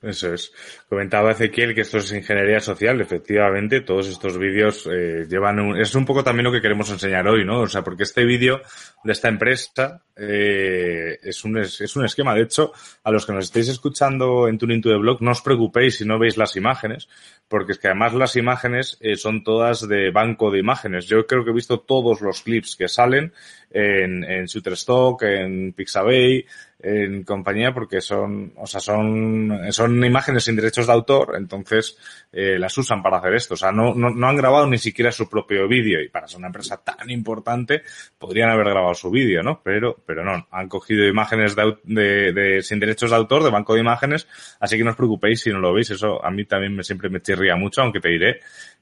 [0.00, 0.52] Eso es.
[0.88, 3.00] Comentaba Ezequiel que esto es ingeniería social.
[3.00, 5.76] Efectivamente, todos estos vídeos eh, llevan un...
[5.76, 7.62] Es un poco también lo que queremos enseñar hoy, ¿no?
[7.62, 8.60] O sea, porque este vídeo
[9.02, 12.32] de esta empresa eh, es, un, es, un esquema.
[12.34, 12.70] De hecho,
[13.02, 16.04] a los que nos estéis escuchando en Tuning to the Blog, no os preocupéis si
[16.04, 17.08] no veis las imágenes,
[17.48, 21.06] porque es que además las imágenes eh, son todas de banco de imágenes.
[21.06, 23.32] Yo creo que he visto todos los clips que salen
[23.70, 26.44] en, en Shutterstock, en Pixabay,
[26.80, 31.98] en compañía porque son, o sea, son, son imágenes sin derechos de autor, entonces
[32.32, 33.54] eh, las usan para hacer esto.
[33.54, 36.38] O sea, no, no, no han grabado ni siquiera su propio vídeo y para ser
[36.38, 37.82] una empresa tan importante
[38.16, 39.60] podrían haber grabado su vídeo, ¿no?
[39.62, 43.74] Pero, pero no, han cogido imágenes de, de, de, sin derechos de autor, de banco
[43.74, 44.28] de imágenes,
[44.60, 47.08] así que no os preocupéis si no lo veis, eso a mí también me, siempre
[47.08, 48.40] me chirría mucho, aunque te diré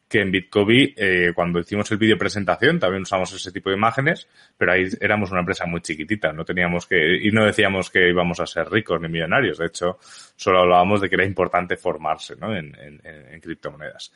[0.08, 4.28] que en Bitcoin, eh, cuando hicimos el vídeo presentación, también usamos ese tipo de imágenes,
[4.56, 8.38] pero ahí éramos una empresa muy chiquitita, no teníamos que, y no decíamos que íbamos
[8.40, 9.98] a ser ricos ni millonarios, de hecho,
[10.36, 12.54] solo hablábamos de que era importante formarse, ¿no?
[12.54, 14.12] En, en, en criptomonedas.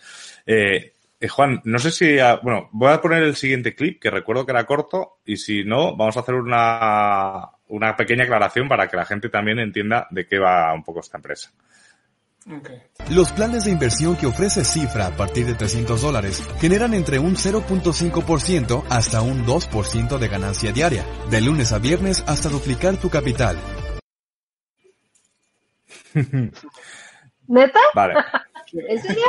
[0.47, 4.47] Eh, eh, Juan, no sé si, bueno, voy a poner el siguiente clip, que recuerdo
[4.47, 8.97] que era corto, y si no, vamos a hacer una, una pequeña aclaración para que
[8.97, 11.53] la gente también entienda de qué va un poco esta empresa.
[13.11, 17.37] Los planes de inversión que ofrece Cifra a partir de 300 dólares generan entre un
[17.37, 23.59] 0.5% hasta un 2% de ganancia diaria, de lunes a viernes hasta duplicar tu capital.
[27.47, 27.81] ¿Neta?
[27.95, 28.15] Vale.
[28.73, 29.25] ¿En serio?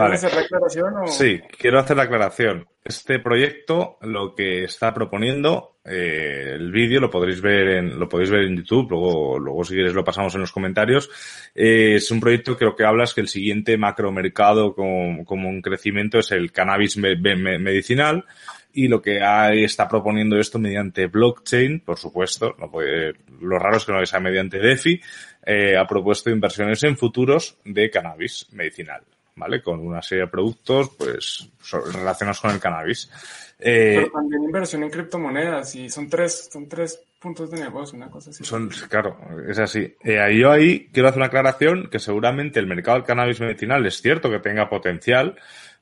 [0.00, 0.96] ¿Quieres hacer la aclaración?
[0.96, 1.06] O...
[1.06, 2.68] Sí, quiero hacer la aclaración.
[2.84, 8.30] Este proyecto lo que está proponiendo, eh, el vídeo lo podréis ver en, lo podéis
[8.30, 11.08] ver en YouTube, luego, luego si quieres lo pasamos en los comentarios.
[11.54, 15.48] Eh, es un proyecto que lo que habla es que el siguiente macromercado como, como
[15.48, 18.24] un crecimiento es el cannabis me, me, medicinal
[18.72, 23.76] y lo que hay, está proponiendo esto mediante blockchain, por supuesto, no puede, lo raro
[23.76, 25.00] es que no sea mediante DeFi,
[25.44, 29.02] eh, ha propuesto inversiones en futuros de cannabis medicinal.
[29.36, 29.62] ¿Vale?
[29.62, 31.48] Con una serie de productos, pues,
[31.92, 33.10] relacionados con el cannabis.
[33.58, 38.10] Eh, Pero también inversión en criptomonedas y son tres, son tres puntos de negocio, una
[38.10, 38.44] cosa así.
[38.44, 39.16] Son, claro,
[39.48, 39.96] es así.
[40.02, 44.02] Eh, yo ahí quiero hacer una aclaración que seguramente el mercado del cannabis medicinal es
[44.02, 45.36] cierto que tenga potencial,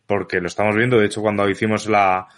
[0.07, 2.29] porque lo estamos viendo, de hecho, cuando hicimos la,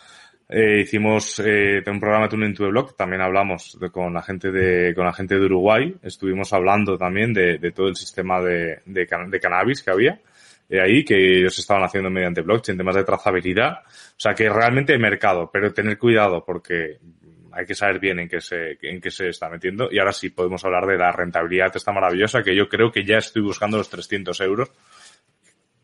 [0.49, 4.23] eh, hicimos eh, un programa de Tuning to the Block, también hablamos de, con la
[4.23, 8.41] gente de con la gente de Uruguay, estuvimos hablando también de, de todo el sistema
[8.41, 10.21] de, de, de, cannabis que había
[10.81, 13.81] ahí que ellos estaban haciendo mediante blockchain, temas de trazabilidad.
[13.85, 16.99] O sea que realmente hay mercado, pero tener cuidado porque
[17.53, 19.89] hay que saber bien en qué se, en qué se está metiendo.
[19.91, 23.19] Y ahora sí podemos hablar de la rentabilidad esta maravillosa que yo creo que ya
[23.19, 24.71] estoy buscando los 300 euros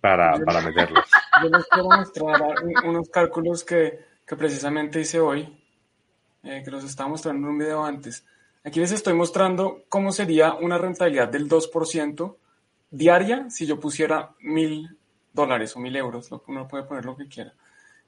[0.01, 1.05] para, para meterlos.
[1.43, 2.43] Yo les quiero mostrar
[2.85, 5.57] unos cálculos que, que precisamente hice hoy,
[6.43, 8.25] eh, que los estaba mostrando en un video antes.
[8.65, 12.37] Aquí les estoy mostrando cómo sería una rentabilidad del 2%
[12.91, 14.97] diaria si yo pusiera mil
[15.33, 17.53] dólares o mil euros, uno puede poner lo que quiera.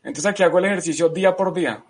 [0.03, 1.85] Entonces aquí hago el ejercicio día por día.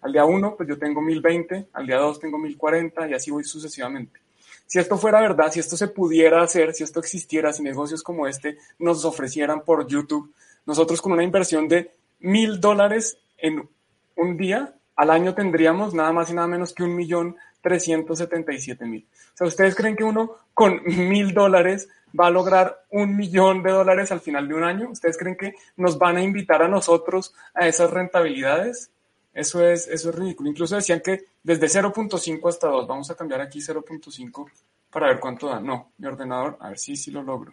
[0.00, 3.44] Al día 1, pues yo tengo 1020, al día 2 tengo 1040 y así voy
[3.44, 4.20] sucesivamente.
[4.66, 8.26] Si esto fuera verdad, si esto se pudiera hacer, si esto existiera, si negocios como
[8.26, 10.32] este nos ofrecieran por YouTube,
[10.66, 13.68] nosotros con una inversión de mil dólares en
[14.16, 19.06] un día, al año tendríamos nada más y nada menos que un millón 377 mil.
[19.34, 21.88] O sea, ¿ustedes creen que uno con mil dólares
[22.18, 24.90] va a lograr un millón de dólares al final de un año?
[24.90, 28.90] ¿Ustedes creen que nos van a invitar a nosotros a esas rentabilidades?
[29.32, 30.48] Eso es, eso es ridículo.
[30.48, 34.50] Incluso decían que desde 0.5 hasta 2, vamos a cambiar aquí 0.5
[34.90, 35.60] para ver cuánto da.
[35.60, 37.52] No, mi ordenador, a ver si sí, lo logro.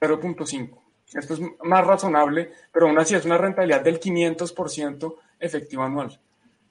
[0.00, 0.78] 0.5.
[1.14, 6.20] Esto es más razonable, pero aún así es una rentabilidad del 500% efectivo anual.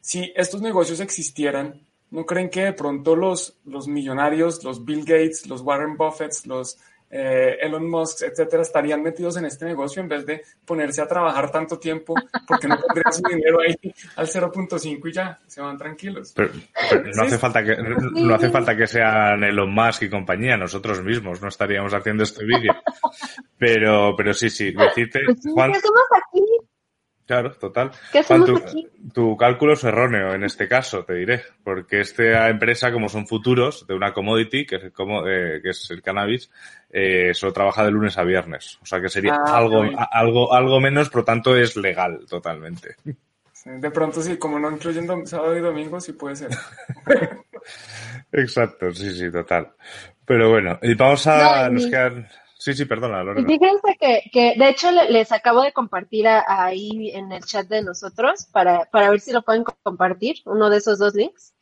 [0.01, 5.47] Si estos negocios existieran, ¿No creen que de pronto los, los millonarios, los Bill Gates,
[5.47, 6.77] los Warren Buffett, los
[7.09, 11.51] eh, Elon Musk, etcétera, estarían metidos en este negocio en vez de ponerse a trabajar
[11.51, 12.15] tanto tiempo
[12.47, 16.33] porque no tendrían su dinero ahí al 0.5 y ya, se van tranquilos.
[16.35, 16.51] Pero,
[17.15, 21.41] no, hace falta que, no hace falta que sean Elon Musk y compañía, nosotros mismos
[21.41, 22.73] no estaríamos haciendo este vídeo.
[23.57, 25.71] Pero, pero sí, sí, decirte, pues Juan,
[27.25, 27.91] Claro, total.
[28.11, 28.87] ¿Qué tu, aquí?
[29.11, 33.87] tu, cálculo es erróneo en este caso, te diré, porque esta empresa, como son futuros
[33.87, 36.51] de una commodity, que es, como, eh, que es el cannabis,
[36.91, 38.77] eh, solo trabaja de lunes a viernes.
[38.83, 42.95] O sea que sería Ah, algo, algo, algo menos, por tanto es legal totalmente.
[43.51, 46.51] Sí, De pronto sí, como no incluyen sábado y domingo, sí puede ser.
[48.31, 49.71] Exacto, sí, sí, total.
[50.25, 52.27] Pero bueno, y vamos a, No, nos quedan,
[52.65, 53.47] sí, sí, perdona, Y Lorena.
[53.47, 57.67] fíjense que, que de hecho le- les acabo de compartir a- ahí en el chat
[57.67, 61.53] de nosotros para, para ver si lo pueden co- compartir, uno de esos dos links.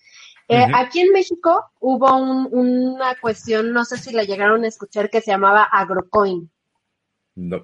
[0.48, 0.66] Eh.
[0.76, 5.22] Aquí en México hubo un- una cuestión, no sé si la llegaron a escuchar, que
[5.22, 6.50] se llamaba Agrocoin,
[7.36, 7.64] No.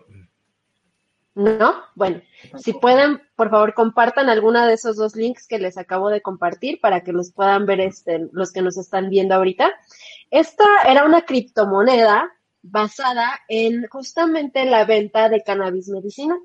[1.35, 1.75] ¿no?
[1.95, 2.21] Bueno,
[2.57, 6.79] si pueden, por favor, compartan alguna de esos dos links que les acabo de compartir
[6.81, 9.71] para que los puedan ver este, los que nos están viendo ahorita.
[10.31, 12.29] Esta era una criptomoneda
[12.71, 16.39] basada en justamente la venta de cannabis medicinal.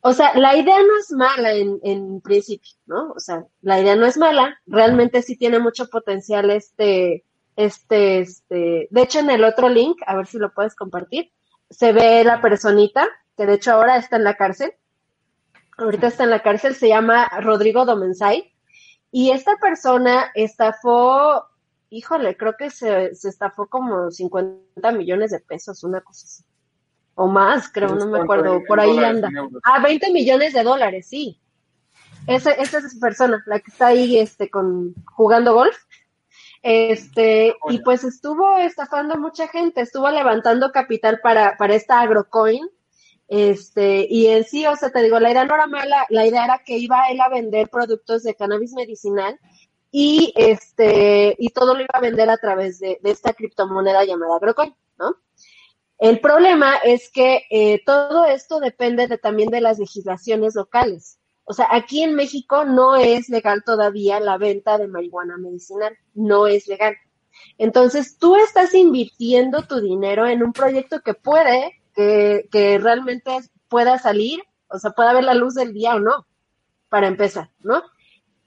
[0.00, 3.10] O sea, la idea no es mala en, en principio, ¿no?
[3.12, 7.24] O sea, la idea no es mala, realmente sí tiene mucho potencial este,
[7.56, 11.32] este, este, de hecho en el otro link, a ver si lo puedes compartir,
[11.68, 14.72] se ve la personita, que de hecho ahora está en la cárcel,
[15.76, 18.54] ahorita está en la cárcel, se llama Rodrigo Domensay,
[19.10, 21.46] y esta persona estafó,
[21.90, 26.44] híjole, creo que se, se estafó como 50 millones de pesos, una cosa así.
[27.14, 29.28] O más, creo, no me ¿Cuánto acuerdo, por ahí anda.
[29.64, 31.40] Ah, 20 millones de dólares, sí.
[32.26, 35.76] Esa, esa es persona, la que está ahí este, con, jugando golf.
[36.62, 42.68] Este, y pues estuvo estafando a mucha gente, estuvo levantando capital para, para esta agrocoin.
[43.26, 46.44] Este, y en sí, o sea, te digo, la idea no era mala, la idea
[46.44, 49.38] era que iba él a vender productos de cannabis medicinal
[49.90, 54.74] y este y todo lo iba a vender a través de, esta criptomoneda llamada Grocoin,
[54.98, 55.16] ¿no?
[55.98, 61.18] El problema es que eh, todo esto depende de, también de las legislaciones locales.
[61.44, 66.46] O sea, aquí en México no es legal todavía la venta de marihuana medicinal, no
[66.46, 66.94] es legal.
[67.56, 73.30] Entonces, tú estás invirtiendo tu dinero en un proyecto que puede, que, que realmente
[73.68, 76.26] pueda salir, o sea, pueda ver la luz del día o no,
[76.88, 77.82] para empezar, ¿no?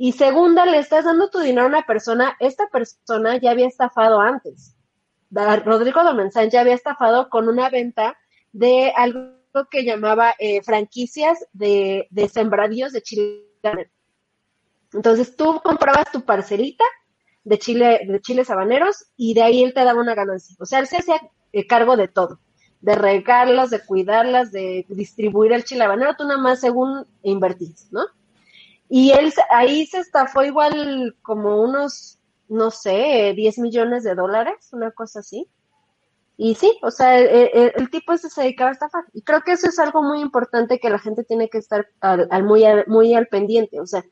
[0.03, 4.19] Y segunda, le estás dando tu dinero a una persona, esta persona ya había estafado
[4.19, 4.75] antes.
[5.29, 8.17] Rodrigo Domenzán ya había estafado con una venta
[8.51, 9.29] de algo
[9.69, 13.91] que llamaba eh, franquicias de, de sembradíos de chile.
[14.91, 16.85] Entonces tú comprabas tu parcelita
[17.43, 20.55] de chile, de chiles habaneros y de ahí él te daba una ganancia.
[20.59, 21.21] O sea, él se hacía
[21.53, 22.39] eh, cargo de todo,
[22.79, 28.07] de regarlas, de cuidarlas, de distribuir el chile habanero, tú nada más según invertís, ¿no?
[28.93, 32.19] Y él ahí se estafó igual como unos,
[32.49, 35.47] no sé, 10 millones de dólares, una cosa así.
[36.35, 39.05] Y sí, o sea, el, tipo ese se dedicaba a estafar.
[39.13, 42.43] Y creo que eso es algo muy importante que la gente tiene que estar al,
[42.43, 43.79] muy, muy al pendiente.
[43.79, 44.03] O sea,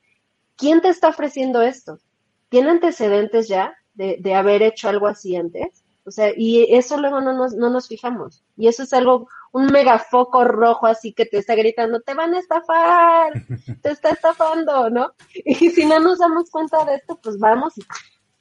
[0.56, 2.00] ¿quién te está ofreciendo esto?
[2.48, 5.84] ¿Tiene antecedentes ya de, de haber hecho algo así antes?
[6.10, 8.44] O sea, y eso luego no nos, no nos fijamos.
[8.58, 12.40] Y eso es algo, un megafoco rojo así que te está gritando, te van a
[12.40, 13.32] estafar,
[13.84, 15.14] te está estafando, ¿no?
[15.46, 17.84] Y si no nos damos cuenta de esto, pues vamos y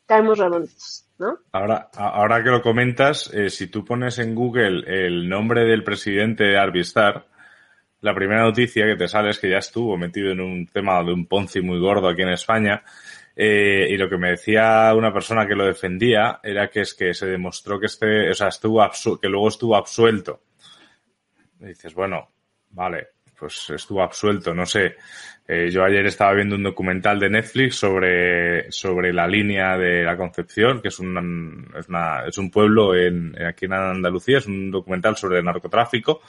[0.06, 1.40] caemos redonditos, ¿no?
[1.52, 6.44] Ahora, ahora que lo comentas, eh, si tú pones en Google el nombre del presidente
[6.44, 7.26] de Arbistar,
[8.00, 11.12] la primera noticia que te sale es que ya estuvo metido en un tema de
[11.12, 12.82] un Ponzi muy gordo aquí en España
[13.40, 17.14] eh, y lo que me decía una persona que lo defendía era que es que
[17.14, 18.84] se demostró que este, o sea, estuvo
[19.22, 20.42] que luego estuvo absuelto.
[21.60, 22.28] Y dices, bueno,
[22.70, 24.96] vale, pues estuvo absuelto, no sé.
[25.46, 30.16] Eh, yo ayer estaba viendo un documental de Netflix sobre, sobre la línea de la
[30.16, 34.72] Concepción, que es un, es, una, es un pueblo en, aquí en Andalucía, es un
[34.72, 36.22] documental sobre el narcotráfico,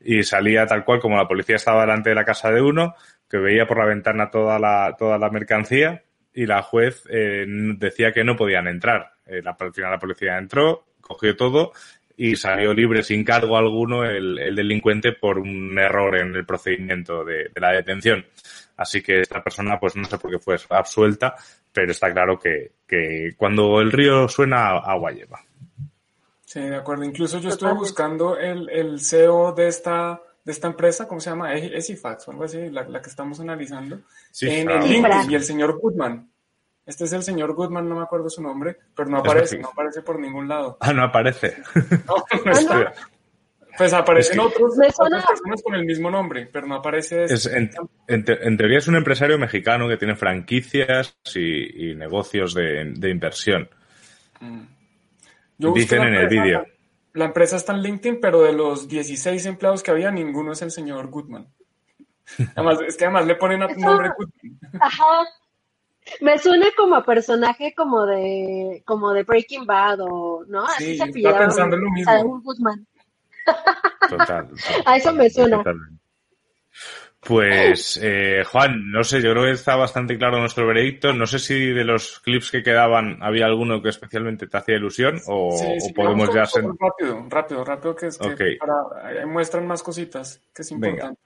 [0.00, 2.96] y salía tal cual como la policía estaba delante de la casa de uno,
[3.28, 6.02] que veía por la ventana toda la, toda la mercancía,
[6.34, 7.44] y la juez eh,
[7.76, 9.12] decía que no podían entrar.
[9.26, 11.72] Eh, al final la policía entró, cogió todo
[12.16, 17.50] y salió libre sin cargo alguno el, delincuente por un error en el procedimiento de,
[17.56, 18.26] la detención.
[18.76, 21.34] Así que esta persona, pues no sé por qué fue absuelta,
[21.72, 25.40] pero está claro que, que cuando el río suena, agua lleva.
[26.44, 27.04] Sí, de acuerdo.
[27.04, 31.54] Incluso yo estuve buscando el, el CEO de esta de esta empresa, ¿cómo se llama?
[31.54, 34.00] Esifax o algo así, la, que estamos analizando,
[34.40, 36.30] en el LinkedIn y el señor Goodman.
[36.86, 40.02] Este es el señor Goodman, no me acuerdo su nombre, pero no aparece, no aparece
[40.02, 40.76] por ningún lado.
[40.80, 41.56] Ah, no aparece.
[43.78, 47.24] Pues aparecen otros, otras personas con el mismo nombre, pero no aparece.
[47.24, 47.70] Este.
[48.08, 53.70] en, teoría es un empresario mexicano que tiene franquicias y, negocios de, inversión.
[54.40, 54.62] Mm.
[55.72, 56.66] Dicen en el vídeo.
[57.12, 60.70] La empresa está en LinkedIn, pero de los 16 empleados que había, ninguno es el
[60.70, 61.48] señor Goodman.
[62.56, 64.60] Además, es que además le ponen a nombre Goodman.
[64.80, 65.26] Ajá.
[66.20, 71.22] Me suena como a personaje como de como de Breaking Bad o no, sí, así
[71.22, 72.40] se pensando en lo mismo.
[72.42, 72.86] Goodman.
[74.08, 74.48] Total,
[74.86, 75.62] A eso me suena.
[77.20, 81.12] Pues, eh, Juan, no sé, yo creo que está bastante claro nuestro veredicto.
[81.12, 85.20] No sé si de los clips que quedaban había alguno que especialmente te hacía ilusión
[85.26, 85.54] o,
[85.94, 86.64] podemos ya ser...
[86.64, 91.20] Rápido, rápido, rápido, que es que para, muestran más cositas, que es importante.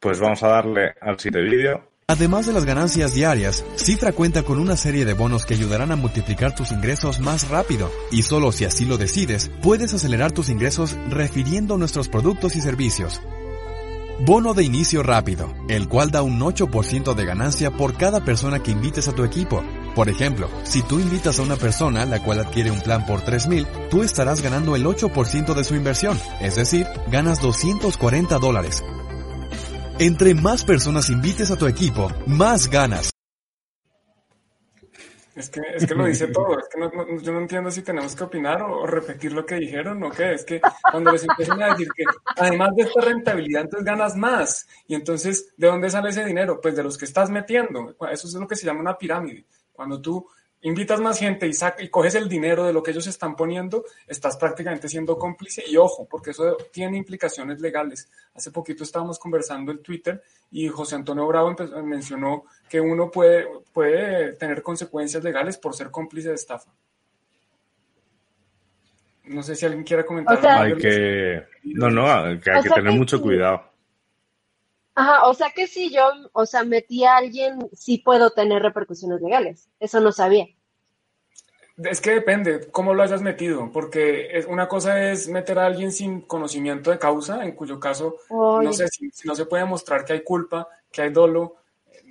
[0.00, 1.88] Pues vamos a darle al siguiente vídeo.
[2.10, 5.96] Además de las ganancias diarias, Cifra cuenta con una serie de bonos que ayudarán a
[5.96, 7.90] multiplicar tus ingresos más rápido.
[8.10, 13.20] Y solo si así lo decides, puedes acelerar tus ingresos refiriendo nuestros productos y servicios.
[14.20, 18.72] Bono de inicio rápido, el cual da un 8% de ganancia por cada persona que
[18.72, 19.62] invites a tu equipo.
[19.94, 23.88] Por ejemplo, si tú invitas a una persona la cual adquiere un plan por 3.000,
[23.90, 28.82] tú estarás ganando el 8% de su inversión, es decir, ganas 240 dólares.
[30.00, 33.17] Entre más personas invites a tu equipo, más ganas.
[35.38, 38.24] Es que, es que lo dice todo, es que yo no entiendo si tenemos que
[38.24, 40.60] opinar o, repetir lo que dijeron o qué, es que
[40.90, 42.04] cuando les empiezan a decir que
[42.36, 46.60] además de esta rentabilidad entonces ganas más y entonces ¿de dónde sale ese dinero?
[46.60, 50.00] Pues de los que estás metiendo, eso es lo que se llama una pirámide, cuando
[50.00, 50.26] tú
[50.62, 54.36] invitas más gente y, y coges el dinero de lo que ellos están poniendo, estás
[54.36, 58.10] prácticamente siendo cómplice y ojo, porque eso tiene implicaciones legales.
[58.34, 61.54] Hace poquito estábamos conversando en Twitter y José Antonio Bravo
[61.84, 66.70] mencionó que uno puede, puede tener consecuencias legales por ser cómplice de estafa.
[69.24, 70.38] No sé si alguien quiera comentar.
[70.44, 71.44] hay que...
[71.64, 72.06] No, no,
[72.40, 73.62] que hay que tener mucho cuidado.
[74.98, 79.20] Ajá, o sea que si yo, o sea, metí a alguien, sí puedo tener repercusiones
[79.20, 79.68] legales.
[79.78, 80.48] Eso no sabía.
[81.84, 85.92] Es que depende cómo lo hayas metido, porque es, una cosa es meter a alguien
[85.92, 90.14] sin conocimiento de causa, en cuyo caso no sé si, no se puede mostrar que
[90.14, 91.58] hay culpa, que hay dolo,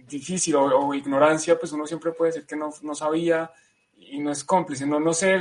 [0.07, 3.51] difícil o, ignorancia, pues uno siempre puede decir que no, no sabía
[3.97, 4.85] y no es cómplice.
[4.85, 5.39] No, no sé,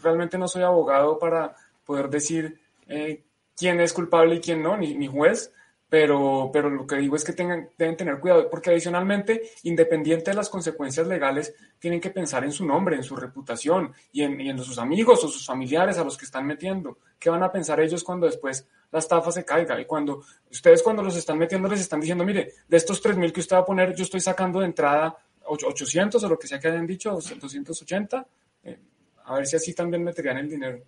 [0.00, 3.24] realmente no soy abogado para poder decir eh,
[3.56, 5.50] quién es culpable y quién no, ni, ni juez,
[5.88, 10.36] pero, pero lo que digo es que tengan, deben tener cuidado, porque adicionalmente, independiente de
[10.36, 14.58] las consecuencias legales, tienen que pensar en su nombre, en su reputación y en, en
[14.58, 16.98] sus amigos o sus familiares a los que están metiendo.
[17.18, 19.80] ¿Qué van a pensar ellos cuando después la estafa se caiga?
[19.80, 23.40] Y cuando ustedes cuando los están metiendo les están diciendo, mire, de estos 3.000 que
[23.40, 26.68] usted va a poner, yo estoy sacando de entrada 800 o lo que sea que
[26.68, 28.26] hayan dicho, 280,
[28.64, 28.78] eh,
[29.24, 30.82] a ver si así también meterían el dinero.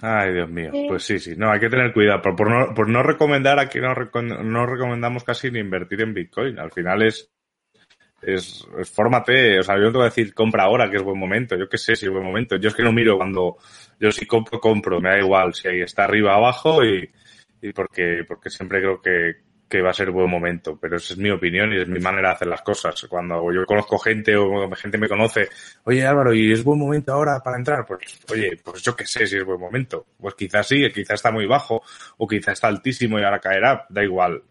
[0.00, 0.70] Ay, Dios mío.
[0.88, 1.34] Pues sí, sí.
[1.36, 2.20] No, hay que tener cuidado.
[2.22, 6.58] Por, no, por no recomendar, aquí no, no recomendamos casi ni invertir en Bitcoin.
[6.58, 7.30] Al final es,
[8.22, 9.58] es, es fórmate.
[9.58, 11.56] O sea, yo no te voy a decir compra ahora, que es buen momento.
[11.56, 12.56] Yo qué sé si es buen momento.
[12.56, 13.56] Yo es que no miro cuando,
[13.98, 15.00] yo si compro, compro.
[15.00, 17.10] Me da igual si ahí está arriba, abajo y,
[17.62, 21.18] y porque, porque siempre creo que, que va a ser buen momento, pero esa es
[21.18, 23.06] mi opinión y es mi manera de hacer las cosas.
[23.08, 25.48] Cuando yo conozco gente o gente me conoce,
[25.84, 27.84] oye Álvaro, ¿y es buen momento ahora para entrar?
[27.84, 30.06] Pues oye, pues yo qué sé si es buen momento.
[30.20, 31.82] Pues quizás sí, quizás está muy bajo
[32.18, 34.42] o quizás está altísimo y ahora caerá, da igual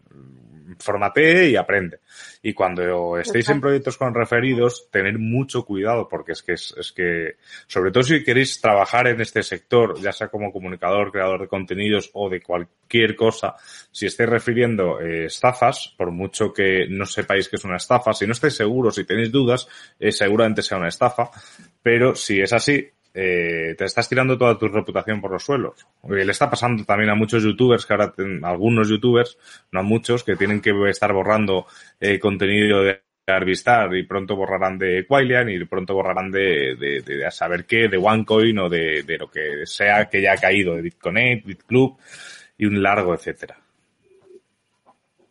[0.78, 2.00] formate y aprende.
[2.42, 7.36] Y cuando estéis en proyectos con referidos, tener mucho cuidado porque es que es, que,
[7.66, 12.10] sobre todo si queréis trabajar en este sector, ya sea como comunicador, creador de contenidos
[12.14, 13.56] o de cualquier cosa,
[13.90, 18.26] si estáis refiriendo eh, estafas, por mucho que no sepáis que es una estafa, si
[18.26, 19.68] no estáis seguros, si tenéis dudas,
[19.98, 21.30] eh, seguramente sea una estafa,
[21.82, 22.88] pero si es así,
[23.18, 25.86] eh, te estás tirando toda tu reputación por los suelos.
[26.06, 28.12] Le está pasando también a muchos youtubers, que ahora,
[28.42, 29.38] algunos youtubers,
[29.72, 31.66] no a muchos, que tienen que estar borrando
[31.98, 37.64] eh, contenido de Arvistar y pronto borrarán de Quailian y pronto borrarán de, de, saber
[37.64, 41.46] qué, de OneCoin o de, de, lo que sea que ya ha caído, de BitConnect,
[41.46, 41.96] BitClub
[42.58, 43.56] y un largo etcétera.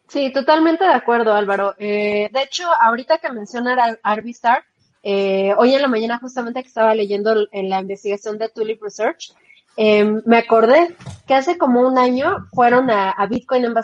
[0.07, 1.75] Sí, totalmente de acuerdo, Álvaro.
[1.77, 4.63] Eh, de hecho, ahorita que mencionar Arvistar,
[5.07, 9.35] eh, hoy en la mañana justamente que estaba leyendo en la investigación de Tulip Research,
[9.77, 10.95] em, me acordé
[11.27, 13.75] que hace como un año fueron a, Bitcoin en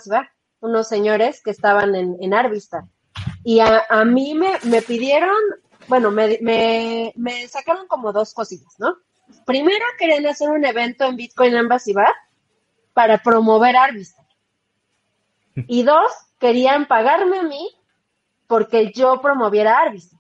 [0.62, 2.88] unos señores que estaban en, en Arvista.
[3.44, 5.36] Y a, mí me, me, pidieron,
[5.88, 8.98] bueno, me, me, me, sacaron como dos cositas, ¿no?
[9.46, 11.70] Primero querían hacer un evento en Bitcoin en
[12.96, 14.24] para promover Arvista.
[15.68, 17.70] Y dos, querían pagarme a mí
[18.48, 20.18] porque yo promoviera Arvista.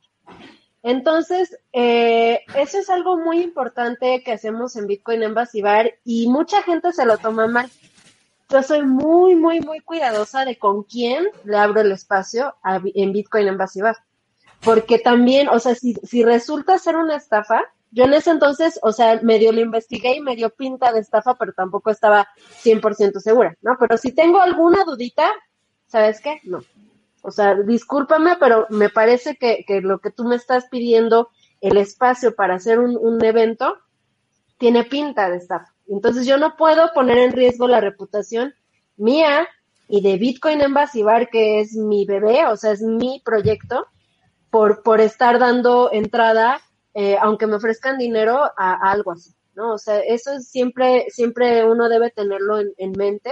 [0.83, 6.91] Entonces, eh, eso es algo muy importante que hacemos en Bitcoin Bar y mucha gente
[6.91, 7.69] se lo toma mal.
[8.49, 13.57] Yo soy muy, muy, muy cuidadosa de con quién le abro el espacio en Bitcoin
[13.57, 13.97] Bar.
[14.61, 18.91] Porque también, o sea, si, si resulta ser una estafa, yo en ese entonces, o
[18.91, 22.27] sea, medio lo investigué y me dio pinta de estafa, pero tampoco estaba
[22.63, 23.75] 100% segura, ¿no?
[23.79, 25.29] Pero si tengo alguna dudita,
[25.87, 26.39] ¿sabes qué?
[26.43, 26.63] No,
[27.21, 31.29] o sea, discúlpame, pero me parece que, que lo que tú me estás pidiendo,
[31.61, 33.77] el espacio para hacer un, un evento,
[34.57, 35.73] tiene pinta de estafa.
[35.87, 38.53] Entonces yo no puedo poner en riesgo la reputación
[38.97, 39.47] mía
[39.87, 43.87] y de Bitcoin en Basibar, que es mi bebé, o sea, es mi proyecto,
[44.49, 46.61] por, por estar dando entrada,
[46.93, 49.73] eh, aunque me ofrezcan dinero, a, algo así, ¿no?
[49.73, 53.31] O sea, eso es siempre, siempre uno debe tenerlo en, en mente,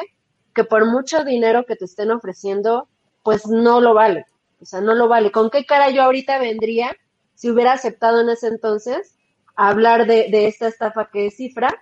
[0.54, 2.90] que por mucho dinero que te estén ofreciendo,
[3.24, 4.26] pues no lo vale.
[4.62, 5.32] O sea, no lo vale.
[5.32, 6.96] ¿Con qué cara yo ahorita vendría
[7.36, 9.16] si hubiera aceptado en ese entonces
[9.56, 11.74] hablar de, de esta estafa que es cifra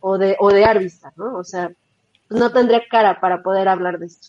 [0.00, 1.36] o de, o de Arvista, ¿no?
[1.36, 1.70] O sea,
[2.30, 4.28] no tendría cara para poder hablar de esto.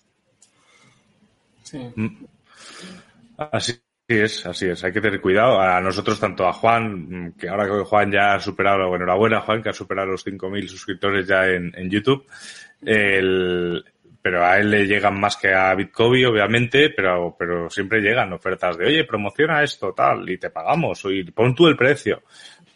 [1.63, 1.91] Sí.
[1.95, 2.25] Mm.
[3.37, 3.73] Así
[4.07, 4.83] es, así es.
[4.83, 5.59] Hay que tener cuidado.
[5.59, 9.69] A nosotros, tanto a Juan, que ahora que Juan ya ha superado, enhorabuena Juan, que
[9.69, 12.25] ha superado los 5.000 suscriptores ya en, en YouTube.
[12.81, 13.83] El,
[14.27, 18.77] pero a él le llegan más que a Bitcoin, obviamente, pero, pero siempre llegan ofertas
[18.77, 22.23] de, oye, promociona esto, tal, y te pagamos, y pon tú el precio.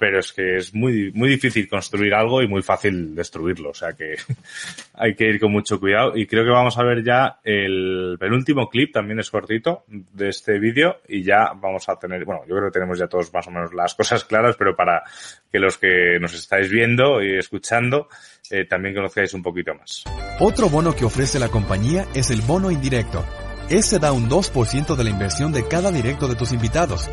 [0.02, 3.94] Pero es que es muy, muy difícil construir algo y muy fácil destruirlo, o sea
[3.94, 4.16] que
[4.96, 6.18] hay que ir con mucho cuidado.
[6.18, 10.58] Y creo que vamos a ver ya el penúltimo clip, también es cortito, de este
[10.58, 13.52] vídeo, y ya vamos a tener, bueno, yo creo que tenemos ya todos más o
[13.52, 15.04] menos las cosas claras, pero para
[15.52, 18.10] que los que nos estáis viendo y escuchando,
[18.50, 20.04] eh, también conozcáis un poquito más.
[20.40, 23.24] Otro bono que ofrece la compañía es el bono indirecto.
[23.70, 27.08] Este da un 2% de la inversión de cada directo de tus invitados.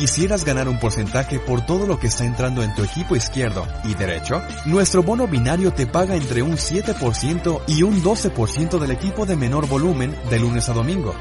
[0.00, 3.92] Quisieras ganar un porcentaje por todo lo que está entrando en tu equipo izquierdo y
[3.92, 9.36] derecho, nuestro bono binario te paga entre un 7% y un 12% del equipo de
[9.36, 11.14] menor volumen de lunes a domingo.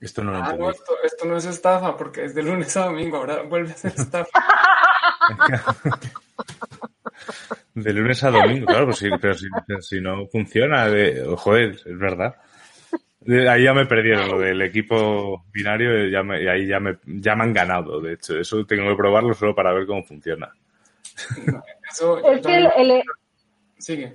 [0.00, 2.84] Esto no lo Ah, no, esto, esto no es estafa porque es de lunes a
[2.84, 4.30] domingo, ahora vuelve a ser estafa.
[7.74, 9.34] De lunes a domingo, claro, pues sí, pero
[9.82, 12.36] si, no funciona, de, joder, es verdad.
[13.50, 17.34] Ahí ya me perdieron lo del equipo binario, ya me, y ahí ya me, ya
[17.34, 18.38] me han ganado, de hecho.
[18.38, 20.52] Eso tengo que probarlo solo para ver cómo funciona.
[21.90, 23.02] Eso, Es que el- el-
[23.78, 24.12] Sigue.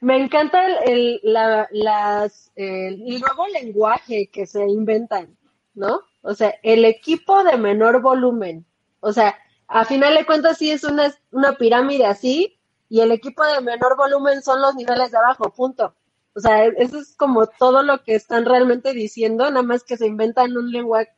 [0.00, 5.36] me encanta el, el- la, las, el nuevo lenguaje que se inventan,
[5.74, 6.00] ¿no?
[6.22, 8.64] O sea, el equipo de menor volumen.
[9.00, 9.36] O sea,
[9.68, 13.96] a final de cuentas sí es una, una pirámide así y el equipo de menor
[13.96, 15.94] volumen son los niveles de abajo, punto.
[16.34, 20.06] O sea, eso es como todo lo que están realmente diciendo, nada más que se
[20.06, 21.10] inventan un lenguaje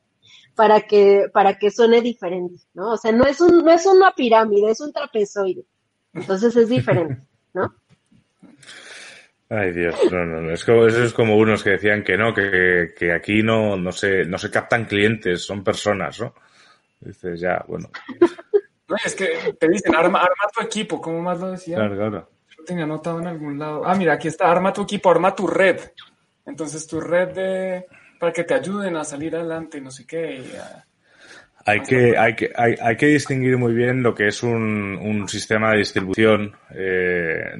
[0.55, 2.93] para que, para que suene diferente, ¿no?
[2.93, 5.65] O sea, no es un, no es una pirámide, es un trapezoide.
[6.13, 7.75] Entonces es diferente, ¿no?
[9.49, 10.53] Ay, Dios, no, no, no.
[10.53, 13.93] Es como, eso es como unos que decían que no, que, que aquí no, no
[13.93, 16.35] se, no se captan clientes, son personas, ¿no?
[17.01, 17.91] Dices, ya, bueno,
[18.89, 21.77] No, es que te dicen, arma, arma tu equipo, ¿cómo más lo decía?
[21.77, 22.31] claro, claro.
[22.67, 23.83] Tenía anotado en algún lado.
[23.87, 25.79] Ah, mira, aquí está, arma tu equipo, arma tu red.
[26.47, 27.87] Entonces tu red de
[28.19, 30.37] para que te ayuden a salir adelante, no sé qué.
[30.37, 30.85] y a-
[31.67, 35.29] Hay que, hay, que, hay, hay que distinguir muy bien lo que es un, un
[35.29, 37.55] sistema de distribución eh,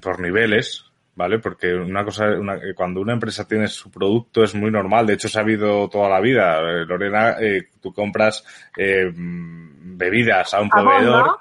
[0.00, 1.38] por niveles, ¿vale?
[1.38, 5.28] Porque una cosa, una- cuando una empresa tiene su producto es muy normal, de hecho
[5.28, 6.58] se ha habido toda la vida.
[6.60, 8.44] Eh, Lorena, eh, tú compras
[8.76, 11.36] eh, bebidas a un proveedor, ¿no?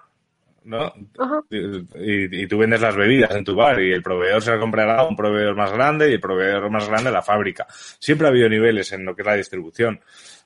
[0.64, 0.94] ¿No?
[1.50, 5.00] Y, y tú vendes las bebidas en tu bar y el proveedor se la comprará
[5.00, 7.66] a un proveedor más grande y el proveedor más grande a la fábrica.
[8.00, 10.00] Siempre ha habido niveles en lo que es la distribución,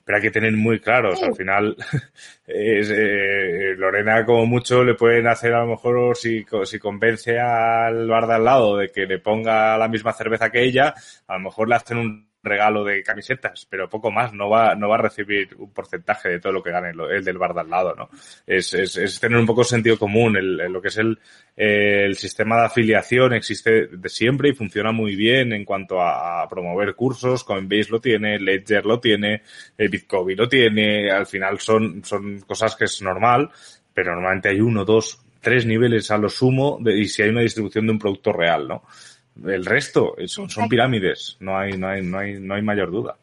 [0.04, 1.22] pero hay que tener muy claros.
[1.22, 1.76] Al final,
[2.46, 8.08] es, eh, Lorena como mucho le pueden hacer a lo mejor si, si convence al
[8.08, 10.94] bar de al lado de que le ponga la misma cerveza que ella,
[11.26, 14.88] a lo mejor le hacen un regalo de camisetas, pero poco más, no va, no
[14.88, 17.60] va a recibir un porcentaje de todo lo que gane lo- el del bar de
[17.60, 18.08] al lado, ¿no?
[18.46, 21.18] Es, es, tener un poco sentido común, el, el- lo que es el,
[21.56, 26.48] el sistema de afiliación existe de siempre y funciona muy bien en cuanto a, a
[26.48, 29.42] promover cursos, Coinbase lo tiene, Ledger lo tiene,
[29.76, 33.50] eh, Bitcoin lo tiene, al final son, son cosas que es normal,
[33.92, 37.40] pero normalmente hay uno, dos, tres niveles a lo sumo de, y si hay una
[37.42, 38.82] distribución de un producto real, ¿no?
[39.44, 43.16] El resto son, son pirámides, no hay, no hay, no hay, no hay mayor duda.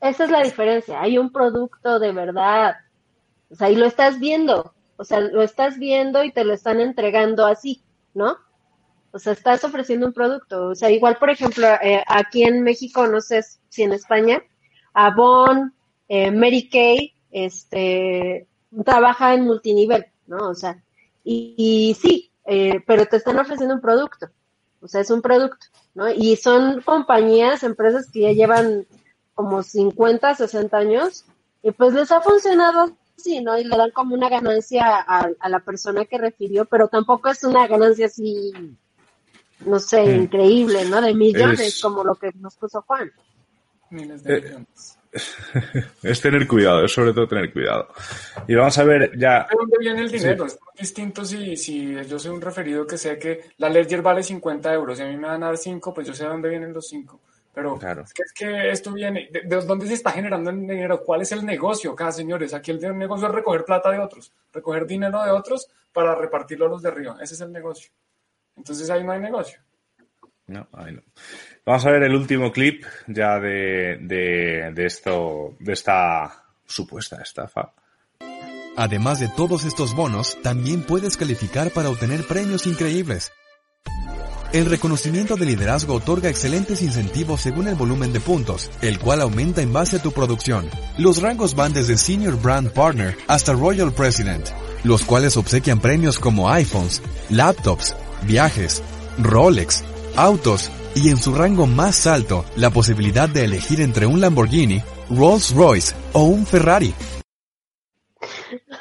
[0.00, 1.00] Esa es la diferencia.
[1.00, 2.76] Hay un producto de verdad.
[3.50, 4.74] O sea, y lo estás viendo.
[4.96, 7.82] O sea, lo estás viendo y te lo están entregando así,
[8.12, 8.36] ¿no?
[9.12, 10.68] O sea, estás ofreciendo un producto.
[10.68, 14.42] O sea, igual, por ejemplo, eh, aquí en México, no sé si en España,
[14.92, 15.72] Avon,
[16.08, 18.48] eh, Mary Kay, este,
[18.84, 20.50] trabaja en multinivel, ¿no?
[20.50, 20.82] O sea,
[21.24, 24.28] y, y sí, eh, pero te están ofreciendo un producto.
[24.82, 25.64] O sea, es un producto,
[25.94, 26.10] ¿no?
[26.10, 28.86] Y son compañías, empresas que ya llevan
[29.34, 31.24] como 50, 60 años,
[31.62, 33.56] y pues les ha funcionado así, ¿no?
[33.56, 37.44] Y le dan como una ganancia a, a la persona que refirió, pero tampoco es
[37.44, 38.52] una ganancia así,
[39.60, 40.22] no sé, Mm.
[40.22, 41.00] increíble, ¿no?
[41.00, 43.10] De millones, Es- como lo que nos puso Juan.
[43.90, 44.98] Miles de Eh, millones.
[46.02, 47.88] Es tener cuidado, es sobre todo tener cuidado.
[48.48, 50.46] Y vamos a ver ya, ¿De dónde viene el dinero?
[50.46, 54.22] Es muy distinto si, si yo soy un referido que sé que la Ledger vale
[54.22, 56.48] 50 euros y a mí me van a dar 5, pues yo sé de dónde
[56.48, 57.20] vienen los 5.
[57.54, 58.02] Pero Claro.
[58.02, 61.02] es, que, es que esto viene, de, de dónde se está generando el dinero?
[61.04, 62.54] ¿Cuál es el negocio acá, señores?
[62.54, 66.68] Aquí el negocio es recoger plata de otros, recoger dinero de otros para repartirlo a
[66.70, 67.18] los de arriba.
[67.20, 67.90] Ese es el negocio.
[68.56, 69.60] Entonces ahí no hay negocio.
[70.46, 71.02] No, ahí no.
[71.64, 77.72] Vamos a ver el último clip ya de, de, de esto, de esta supuesta estafa.
[78.76, 83.30] Además de todos estos bonos, también puedes calificar para obtener premios increíbles.
[84.52, 89.62] El reconocimiento de liderazgo otorga excelentes incentivos según el volumen de puntos, el cual aumenta
[89.62, 90.68] en base a tu producción.
[90.98, 94.48] Los rangos van desde Senior Brand Partner hasta Royal President,
[94.82, 97.94] los cuales obsequian premios como iPhones, laptops,
[98.26, 98.82] viajes,
[99.18, 99.84] Rolex,
[100.16, 105.54] autos y en su rango más alto, la posibilidad de elegir entre un Lamborghini, Rolls
[105.54, 106.94] Royce o un Ferrari.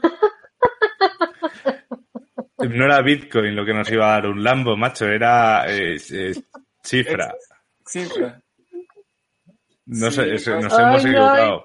[2.59, 6.35] No era Bitcoin lo que nos iba a dar un Lambo, macho, era eh, eh,
[6.83, 7.33] cifra.
[7.93, 8.35] Pero
[9.87, 11.65] No Sí, sé, nos Ay, hemos equivocado.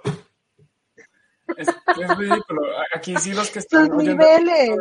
[1.57, 2.61] es, es ridículo.
[2.95, 4.77] Aquí sí los que están oyendo niveles.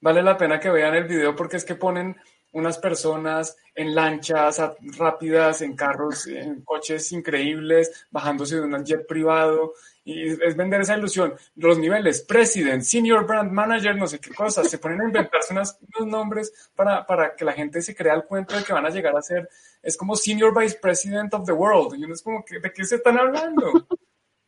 [0.00, 2.16] vale la pena que vean el video porque es que ponen
[2.52, 4.60] unas personas en lanchas
[4.98, 9.74] rápidas, en carros, en coches increíbles, bajándose de un jet privado.
[10.04, 11.34] Y es vender esa ilusión.
[11.56, 15.76] Los niveles, President, Senior Brand Manager, no sé qué cosas, se ponen a inventarse unos
[16.06, 19.16] nombres para, para que la gente se crea el cuento de que van a llegar
[19.16, 19.48] a ser,
[19.82, 21.98] es como Senior Vice President of the World.
[21.98, 23.86] Y uno es como, ¿de qué se están hablando?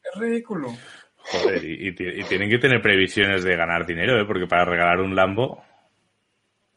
[0.02, 0.68] Es ridículo.
[1.16, 4.24] Joder, y, tienen que tener previsiones de ganar dinero, ¿eh?
[4.26, 5.62] porque para regalar un Lambo.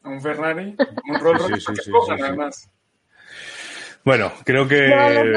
[0.06, 0.76] Un Ferrari,
[1.08, 2.68] un Rolls Royce, sí, sí, sí,
[4.04, 4.88] Bueno, creo que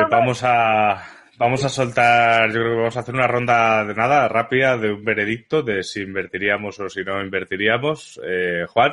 [0.09, 1.03] vamos a
[1.37, 4.91] vamos a soltar, yo creo que vamos a hacer una ronda de nada rápida de
[4.91, 8.19] un veredicto de si invertiríamos o si no invertiríamos.
[8.23, 8.91] Eh, Juan.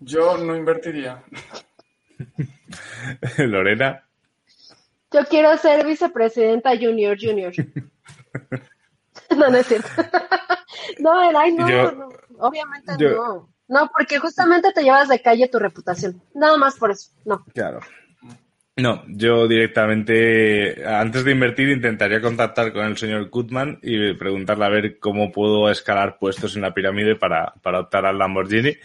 [0.00, 1.22] Yo no invertiría.
[3.38, 4.02] Lorena.
[5.12, 7.52] Yo quiero ser vicepresidenta junior junior.
[9.36, 9.88] no, no es cierto.
[10.98, 12.08] no, ay, no, no,
[12.38, 13.48] obviamente no.
[13.68, 16.22] No, porque justamente te llevas de calle tu reputación.
[16.34, 17.44] Nada más por eso, no.
[17.52, 17.80] Claro.
[18.78, 24.68] No, yo directamente, antes de invertir, intentaría contactar con el señor Goodman y preguntarle a
[24.68, 28.76] ver cómo puedo escalar puestos en la pirámide para, para optar al Lamborghini.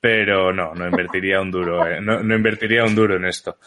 [0.00, 2.00] Pero no, no invertiría un duro, eh.
[2.00, 3.58] no, no invertiría un duro en esto.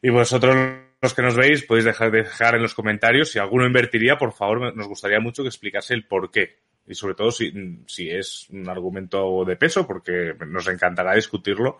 [0.00, 0.56] Y vosotros
[1.02, 4.74] los que nos veis podéis dejar, dejar en los comentarios si alguno invertiría, por favor,
[4.74, 6.60] nos gustaría mucho que explicase el por qué.
[6.86, 7.52] Y sobre todo si,
[7.86, 11.76] si es un argumento de peso, porque nos encantará discutirlo,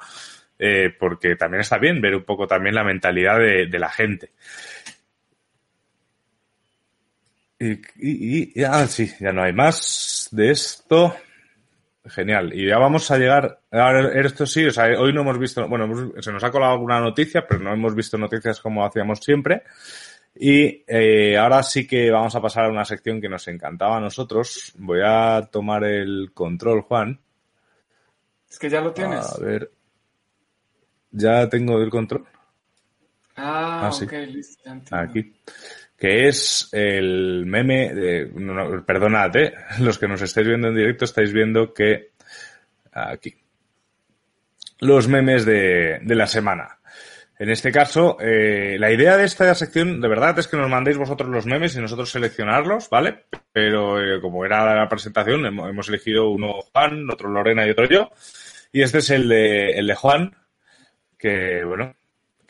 [0.58, 4.30] eh, porque también está bien ver un poco también la mentalidad de, la gente.
[7.60, 11.16] Y, y, y, ah, sí, ya no hay más de esto.
[12.04, 12.52] Genial.
[12.52, 13.60] Y ya vamos a llegar.
[13.70, 17.00] Ahora, esto sí, o sea, hoy no hemos visto, bueno, se nos ha colado alguna
[17.00, 19.62] noticia, pero no hemos visto noticias como hacíamos siempre.
[20.34, 24.00] Y eh, ahora sí que vamos a pasar a una sección que nos encantaba a
[24.00, 24.72] nosotros.
[24.78, 27.20] Voy a tomar el control, Juan.
[28.50, 29.24] Es que ya lo tienes.
[29.24, 29.70] A ver.
[31.12, 32.26] Ya tengo el control.
[33.36, 34.70] Ah, ah ok, listo.
[34.90, 35.32] Aquí
[36.02, 38.26] que es el meme de,
[38.84, 39.54] perdonad, ¿eh?
[39.78, 42.10] los que nos estáis viendo en directo estáis viendo que
[42.90, 43.36] aquí
[44.80, 46.80] los memes de, de la semana.
[47.38, 50.98] En este caso, eh, la idea de esta sección, de verdad, es que nos mandéis
[50.98, 53.26] vosotros los memes y nosotros seleccionarlos, ¿vale?
[53.52, 58.10] Pero eh, como era la presentación, hemos, elegido uno Juan, otro Lorena y otro yo.
[58.72, 60.34] Y este es el de, el de Juan,
[61.16, 61.94] que, bueno,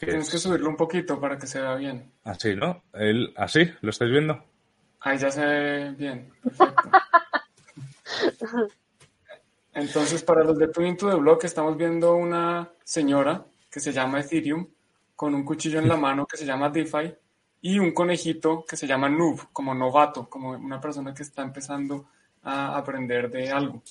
[0.05, 2.11] Tienes que subirlo un poquito para que se vea bien.
[2.25, 2.83] Así, ¿no?
[2.93, 4.45] El, así, ¿lo estáis viendo?
[5.01, 6.91] Ahí ya se ve bien, perfecto.
[9.75, 14.21] Entonces, para los de Tuning to the Block, estamos viendo una señora que se llama
[14.21, 14.67] Ethereum,
[15.15, 17.15] con un cuchillo en la mano que se llama DeFi,
[17.61, 22.09] y un conejito que se llama Noob, como novato, como una persona que está empezando
[22.43, 23.83] a aprender de algo.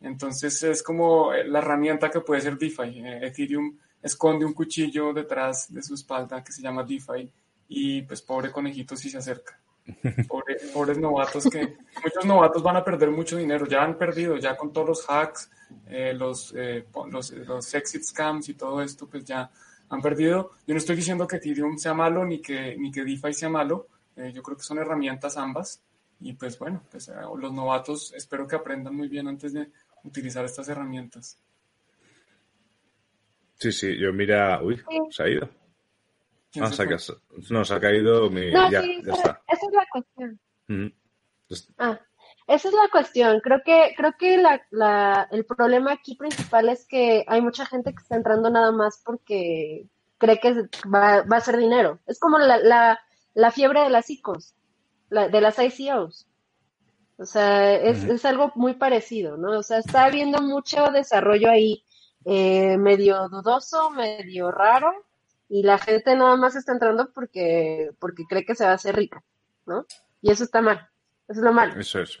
[0.00, 3.00] Entonces, es como la herramienta que puede ser DeFi.
[3.00, 7.30] Eh, Ethereum esconde un cuchillo detrás de su espalda que se llama DeFi
[7.68, 9.58] y pues pobre conejito si se acerca.
[10.72, 14.72] pobres novatos que muchos novatos van a perder mucho dinero, ya han perdido, ya con
[14.72, 15.50] todos los hacks,
[15.88, 19.50] eh, los, eh, los, los, exit scams y todo esto, pues ya
[19.88, 20.52] han perdido.
[20.66, 23.88] Yo no estoy diciendo que Ethereum sea malo ni que, ni que DeFi sea malo,
[24.16, 25.80] eh, yo creo que son herramientas ambas
[26.20, 29.68] y pues bueno, pues los novatos espero que aprendan muy bien antes de
[30.04, 31.38] utilizar estas herramientas.
[33.62, 34.60] Sí, sí, yo mira.
[34.60, 35.48] Uy, se ha ido.
[36.60, 36.86] Ah, se ha,
[37.50, 38.50] no, se ha caído mi.
[38.50, 39.40] ya, ya está.
[39.46, 40.40] Esa es la cuestión.
[41.78, 42.00] Ah,
[42.48, 43.38] esa es la cuestión.
[43.38, 47.94] Creo que, creo que la, la, el problema aquí principal es que hay mucha gente
[47.94, 49.86] que está entrando nada más porque
[50.18, 52.00] cree que va, va a ser dinero.
[52.08, 53.00] Es como la, la,
[53.34, 54.56] la fiebre de las ICOs,
[55.08, 56.26] la, de las ICOs.
[57.16, 59.56] O sea, es, es algo muy parecido, ¿no?
[59.56, 61.84] O sea, está habiendo mucho desarrollo ahí
[62.24, 64.92] eh, medio dudoso, medio raro,
[65.48, 68.96] y la gente nada más está entrando porque, porque cree que se va a hacer
[68.96, 69.22] rico,
[69.66, 69.86] ¿no?
[70.20, 70.88] Y eso está mal,
[71.28, 71.78] eso es lo malo.
[71.78, 72.18] Eso es.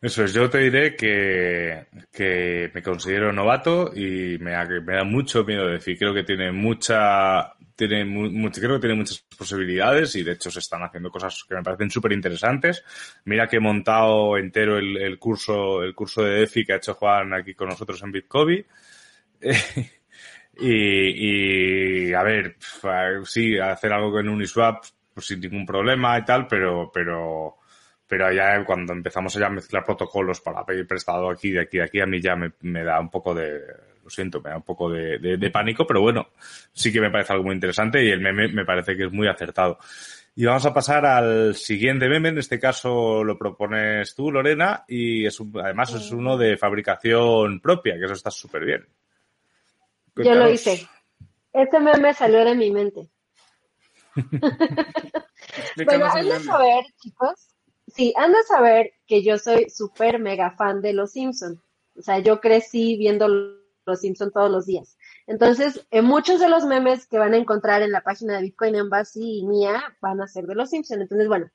[0.00, 5.44] Eso es, yo te diré que, que me considero novato y me, me da mucho
[5.44, 10.32] miedo decir, creo que tiene mucha, tiene mucho, creo que tiene muchas posibilidades y de
[10.32, 12.84] hecho se están haciendo cosas que me parecen súper interesantes.
[13.24, 16.94] Mira que he montado entero el, el, curso, el curso de DeFi que ha hecho
[16.94, 18.64] Juan aquí con nosotros en Bitcoin
[20.58, 22.56] y, y, a ver,
[23.24, 24.84] sí, hacer algo con Uniswap
[25.18, 27.56] pues sin ningún problema y tal, pero, pero,
[28.06, 31.82] pero ya cuando empezamos a ya mezclar protocolos para pedir prestado aquí, de aquí, de
[31.82, 33.58] aquí, a mí ya me, da un poco de,
[34.00, 36.28] lo siento, me da un poco de, de, pánico, pero bueno,
[36.72, 39.26] sí que me parece algo muy interesante y el meme me parece que es muy
[39.26, 39.80] acertado.
[40.36, 45.26] Y vamos a pasar al siguiente meme, en este caso lo propones tú, Lorena, y
[45.26, 48.86] es además es uno de fabricación propia, que eso está súper bien.
[50.24, 50.88] Yo lo hice.
[51.52, 53.10] Este meme salió de mi mente.
[55.86, 57.54] bueno, anda a saber, chicos.
[57.86, 61.58] Sí, anda a saber que yo soy súper mega fan de Los Simpsons.
[61.96, 64.98] O sea, yo crecí viendo Los Simpsons todos los días.
[65.28, 68.76] Entonces, en muchos de los memes que van a encontrar en la página de Bitcoin
[68.76, 71.02] Embassy y mía van a ser de los Simpsons.
[71.02, 71.50] Entonces, bueno,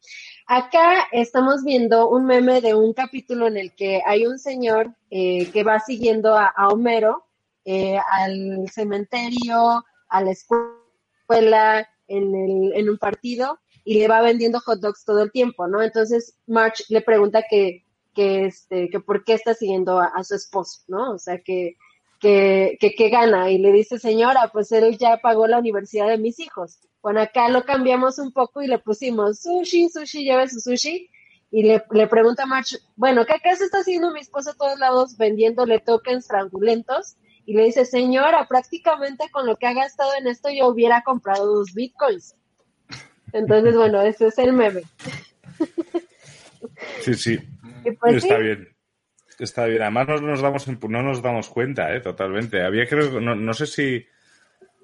[0.46, 5.50] acá estamos viendo un meme de un capítulo en el que hay un señor eh,
[5.52, 7.26] que va siguiendo a, Homero
[7.66, 14.60] eh, al cementerio, a la escuela, en, el, en un partido y le va vendiendo
[14.60, 15.82] hot dogs todo el tiempo, ¿no?
[15.82, 20.82] Entonces, March le pregunta que, que, este, que por qué está siguiendo a su esposo,
[20.88, 21.14] ¿no?
[21.14, 21.78] O sea, que
[22.24, 26.80] que, gana y le dice, señora, pues él ya pagó la universidad de mis hijos.
[27.02, 31.10] Bueno, acá lo cambiamos un poco y le pusimos sushi, sushi, lleve su sushi.
[31.52, 34.80] Y le, le pregunta a March, bueno, ¿qué acaso está haciendo mi esposo a todos
[34.80, 37.16] lados vendiéndole tokens fraudulentos?
[37.46, 41.46] Y le dice, señora, prácticamente con lo que ha gastado en esto yo hubiera comprado
[41.46, 42.36] dos bitcoins.
[43.34, 44.84] Entonces, bueno, ese es el meme.
[47.02, 47.40] Sí, sí.
[48.00, 48.70] Pues está bien.
[49.40, 49.82] Está bien.
[49.82, 52.00] Además no nos damos, no nos damos cuenta, ¿eh?
[52.00, 52.64] Totalmente.
[52.64, 54.06] Había creo, no, no sé si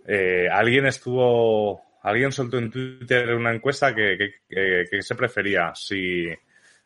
[0.05, 4.17] eh, alguien estuvo, alguien soltó en Twitter una encuesta que,
[4.49, 6.25] que, se prefería, si,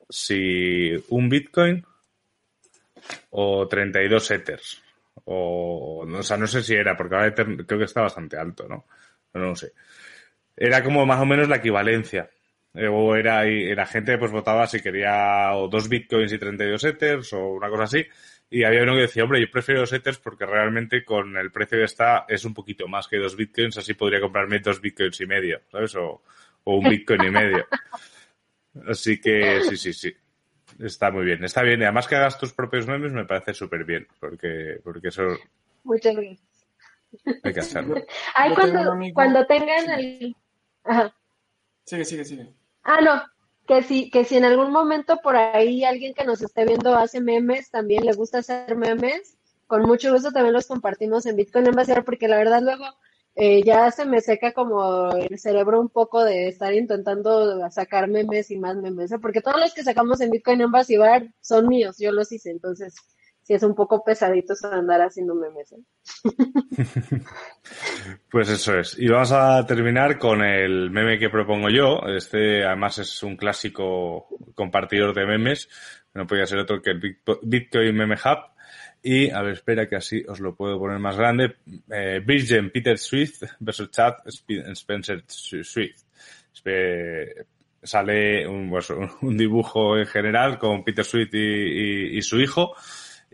[0.10, 1.86] si un Bitcoin
[3.32, 4.83] o 32 Ethers.
[5.26, 8.86] O, o sea, no sé si era, porque ahora creo que está bastante alto, ¿no?
[9.34, 9.74] No, no sé.
[10.56, 12.30] Era como más o menos la equivalencia.
[12.76, 16.84] Eh, o era, y la gente pues votaba si quería o dos bitcoins y 32
[16.86, 18.06] ethers o una cosa así.
[18.50, 21.78] Y había uno que decía, hombre, yo prefiero dos ethers porque realmente con el precio
[21.78, 25.26] que está es un poquito más que dos bitcoins, así podría comprarme dos bitcoins y
[25.26, 25.96] medio, ¿sabes?
[25.96, 26.24] O,
[26.66, 27.68] un bitcoin y medio.
[28.88, 30.14] Así que sí, sí, sí.
[30.80, 31.44] Está muy bien.
[31.44, 31.82] Está bien.
[31.82, 35.24] Y además que hagas tus propios memes me parece súper bien, porque, porque eso...
[35.84, 36.40] Muchas gracias.
[37.44, 37.96] Hay que hacerlo.
[38.56, 40.36] cuando, cuando tengan el...
[40.84, 41.16] Ajá.
[41.86, 42.54] Sigue, sigue, sigue.
[42.84, 43.24] Ah, no,
[43.68, 47.22] que si, que si en algún momento por ahí alguien que nos esté viendo hace
[47.22, 52.04] memes, también le gusta hacer memes, con mucho gusto también los compartimos en Bitcoin Ambassador,
[52.04, 52.86] porque la verdad luego
[53.36, 58.52] eh, ya se me seca como el cerebro un poco de estar intentando sacar memes
[58.52, 59.20] y más memes, ¿eh?
[59.20, 62.96] porque todos los que sacamos en Bitcoin Ambassador son míos, yo los hice, entonces
[63.44, 65.74] sí es un poco pesadito andar haciendo memes.
[65.74, 65.82] ¿eh?
[68.32, 68.98] pues eso es.
[68.98, 72.02] Y vamos a terminar con el meme que propongo yo.
[72.08, 75.70] Este además es un clásico compartidor de memes.
[76.14, 78.53] No podía ser otro que el Bitcoin Meme Hub.
[79.04, 81.58] Y, a ver, espera que así os lo puedo poner más grande.
[81.92, 84.14] Eh, Virgin Peter Swift versus Chad
[84.74, 86.04] Spencer Swift.
[87.84, 92.74] sale pues, un, dibujo en general con Peter Swift y su hijo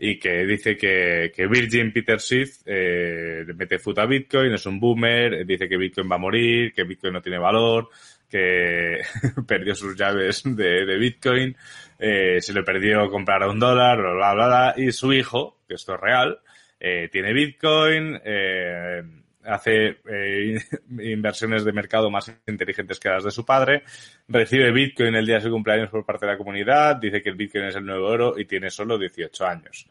[0.02, 4.80] y que dice que, que Virgin Peter Swift eh, mete foot a Bitcoin, es un
[4.80, 7.90] boomer, dice que Bitcoin va a morir, que Bitcoin no tiene valor,
[8.30, 9.00] que
[9.46, 11.56] perdió sus llaves de, Bitcoin,
[11.98, 15.74] eh, se le perdió comprar un dólar, bla, bla, bla, bla, y su hijo, que
[15.74, 16.40] esto es real,
[16.78, 19.02] eh, tiene Bitcoin, eh,
[19.44, 20.58] hace eh,
[20.98, 23.82] inversiones de mercado más inteligentes que las de su padre,
[24.28, 27.36] recibe Bitcoin el día de su cumpleaños por parte de la comunidad, dice que el
[27.36, 29.86] Bitcoin es el nuevo oro y tiene solo 18 años.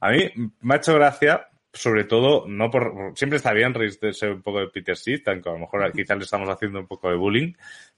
[0.00, 4.42] A mí me ha hecho gracia, sobre todo, no por, siempre está bien reírse un
[4.42, 7.16] poco de Peter Seed, aunque a lo mejor quizás le estamos haciendo un poco de
[7.16, 7.54] bullying,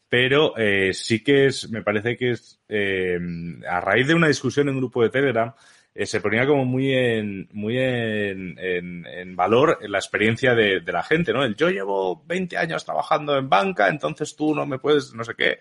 [0.09, 3.19] pero eh, sí que es, me parece que es, eh,
[3.69, 5.53] a raíz de una discusión en un grupo de Telegram,
[5.93, 11.03] eh, se ponía como muy en, muy en, en, valor la experiencia de, de, la
[11.03, 11.45] gente, ¿no?
[11.45, 15.35] El yo llevo 20 años trabajando en banca, entonces tú no me puedes, no sé
[15.37, 15.59] qué.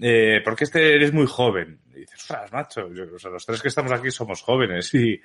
[0.00, 1.80] Eh, porque este eres muy joven.
[1.94, 4.92] Y dices, ostras, macho, o sea, los tres que estamos aquí somos jóvenes.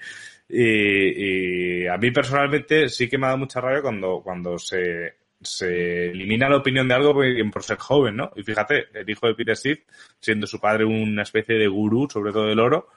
[0.48, 4.60] Y, y, y, a mí personalmente sí que me ha dado mucha rabia cuando, cuando
[4.60, 7.14] se, se elimina la opinión de algo
[7.52, 8.32] por, ser joven, ¿no?
[8.36, 9.84] Y fíjate, el hijo de Peter Steve,
[10.20, 12.90] siendo su padre una especie de gurú, sobre todo del oro,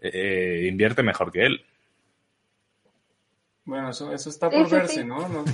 [0.00, 1.64] eh, invierte mejor que él.
[3.64, 5.44] Bueno, eso, eso está por verse, ¿no?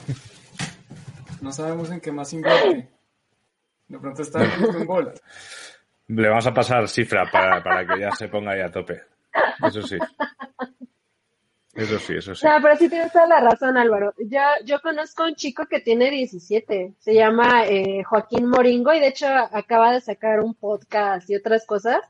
[1.40, 1.52] ¿no?
[1.52, 2.88] sabemos en qué más invierte.
[3.92, 5.18] De pronto está en Bolt.
[6.08, 9.02] Le vamos a pasar cifra para, para que ya se ponga ahí a tope.
[9.66, 9.98] Eso sí.
[11.74, 12.46] Eso sí, eso sí.
[12.46, 14.14] No, pero sí tienes toda la razón, Álvaro.
[14.18, 16.94] Yo, yo conozco a un chico que tiene 17.
[16.98, 21.66] Se llama eh, Joaquín Moringo y de hecho acaba de sacar un podcast y otras
[21.66, 22.00] cosas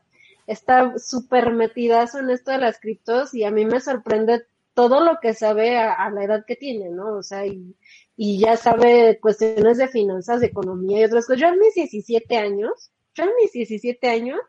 [0.47, 5.19] está súper metidazo en esto de las criptos y a mí me sorprende todo lo
[5.21, 7.17] que sabe a, la edad que tiene, ¿no?
[7.17, 7.77] O sea, y,
[8.17, 11.41] y, ya sabe cuestiones de finanzas, de economía y otras cosas.
[11.41, 14.41] Yo en mis 17 años, yo en mis 17 años,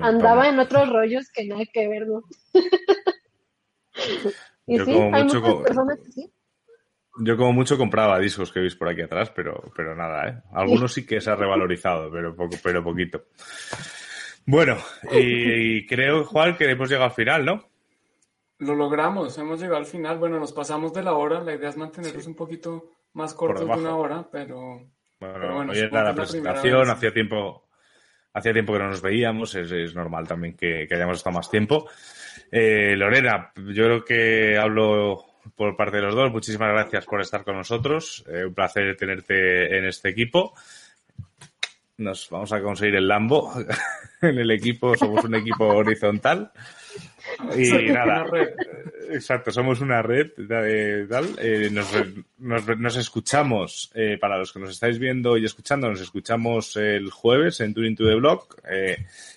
[0.00, 2.22] andaba en otros rollos que nada que ver, ¿no?
[4.66, 6.32] Y sí, hay muchas personas que sí.
[7.18, 10.42] Yo como mucho compraba discos que veis por aquí atrás, pero, pero nada, ¿eh?
[10.52, 13.24] Algunos sí que se ha revalorizado, pero, poco, pero poquito.
[14.44, 14.76] Bueno,
[15.12, 17.64] y, creo, Juan, que hemos llegado al final, ¿no?
[18.58, 20.18] Lo logramos, hemos llegado al final.
[20.18, 23.74] Bueno, nos pasamos de la hora, la idea es mantenerlos un poquito más cortos de
[23.74, 24.82] una hora, pero...
[25.20, 27.68] Bueno, hoy era la presentación, hacía tiempo,
[28.32, 31.88] hacía tiempo que no nos veíamos, es, normal también que, hayamos estado más tiempo.
[32.50, 36.30] Eh, Lorena, yo creo que hablo por parte de los dos.
[36.30, 38.24] Muchísimas gracias por estar con nosotros.
[38.28, 40.54] Eh, un placer tenerte en este equipo.
[41.98, 43.52] Nos vamos a conseguir el Lambo
[44.22, 44.94] en el equipo.
[44.96, 46.52] Somos un equipo horizontal.
[47.56, 48.26] Y nada,
[49.10, 50.30] exacto, somos una red
[51.08, 51.36] tal.
[51.38, 57.10] Eh, nos, escuchamos, eh, para los que nos estáis viendo y escuchando, nos escuchamos el
[57.10, 58.46] jueves en Turing to the Blog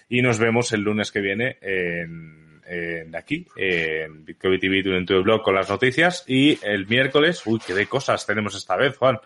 [0.10, 5.24] y nos vemos el lunes que viene en de aquí, en Bitcoin TV, en tu
[5.24, 6.24] blog con las noticias.
[6.28, 9.20] Y el miércoles, uy, qué de cosas tenemos esta vez, Juan.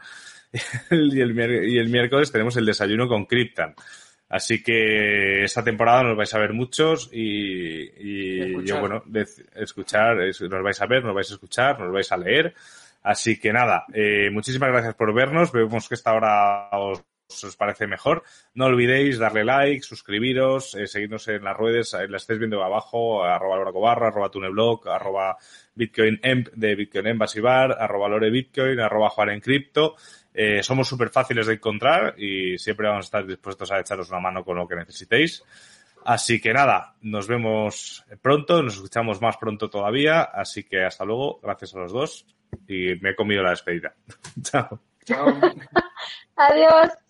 [0.92, 3.76] y, el, y el miércoles tenemos el desayuno con Cryptan.
[4.34, 9.04] Así que esta temporada nos vais a ver muchos y, yo, bueno,
[9.54, 12.56] escuchar, nos vais a ver, nos vais a escuchar, nos vais a leer.
[13.04, 15.52] Así que nada, eh, muchísimas gracias por vernos.
[15.52, 17.04] Vemos que esta hora os
[17.44, 18.24] os parece mejor.
[18.54, 23.24] No olvidéis darle like, suscribiros, eh, seguirnos en las redes, eh, la estáis viendo abajo,
[23.24, 25.38] arroba Barra, arroba tuneblog, arroba
[25.74, 29.96] bitcoinemp de bitcoin arroba lore bitcoin, arroba juan en cripto.
[30.34, 34.20] Eh, somos súper fáciles de encontrar y siempre vamos a estar dispuestos a echaros una
[34.20, 35.44] mano con lo que necesitéis.
[36.06, 41.40] Así que nada, nos vemos pronto, nos escuchamos más pronto todavía, así que hasta luego,
[41.42, 42.26] gracias a los dos
[42.68, 43.94] y me he comido la despedida.
[44.44, 44.80] Chao.
[45.06, 45.28] Chao.
[46.36, 47.03] Adiós.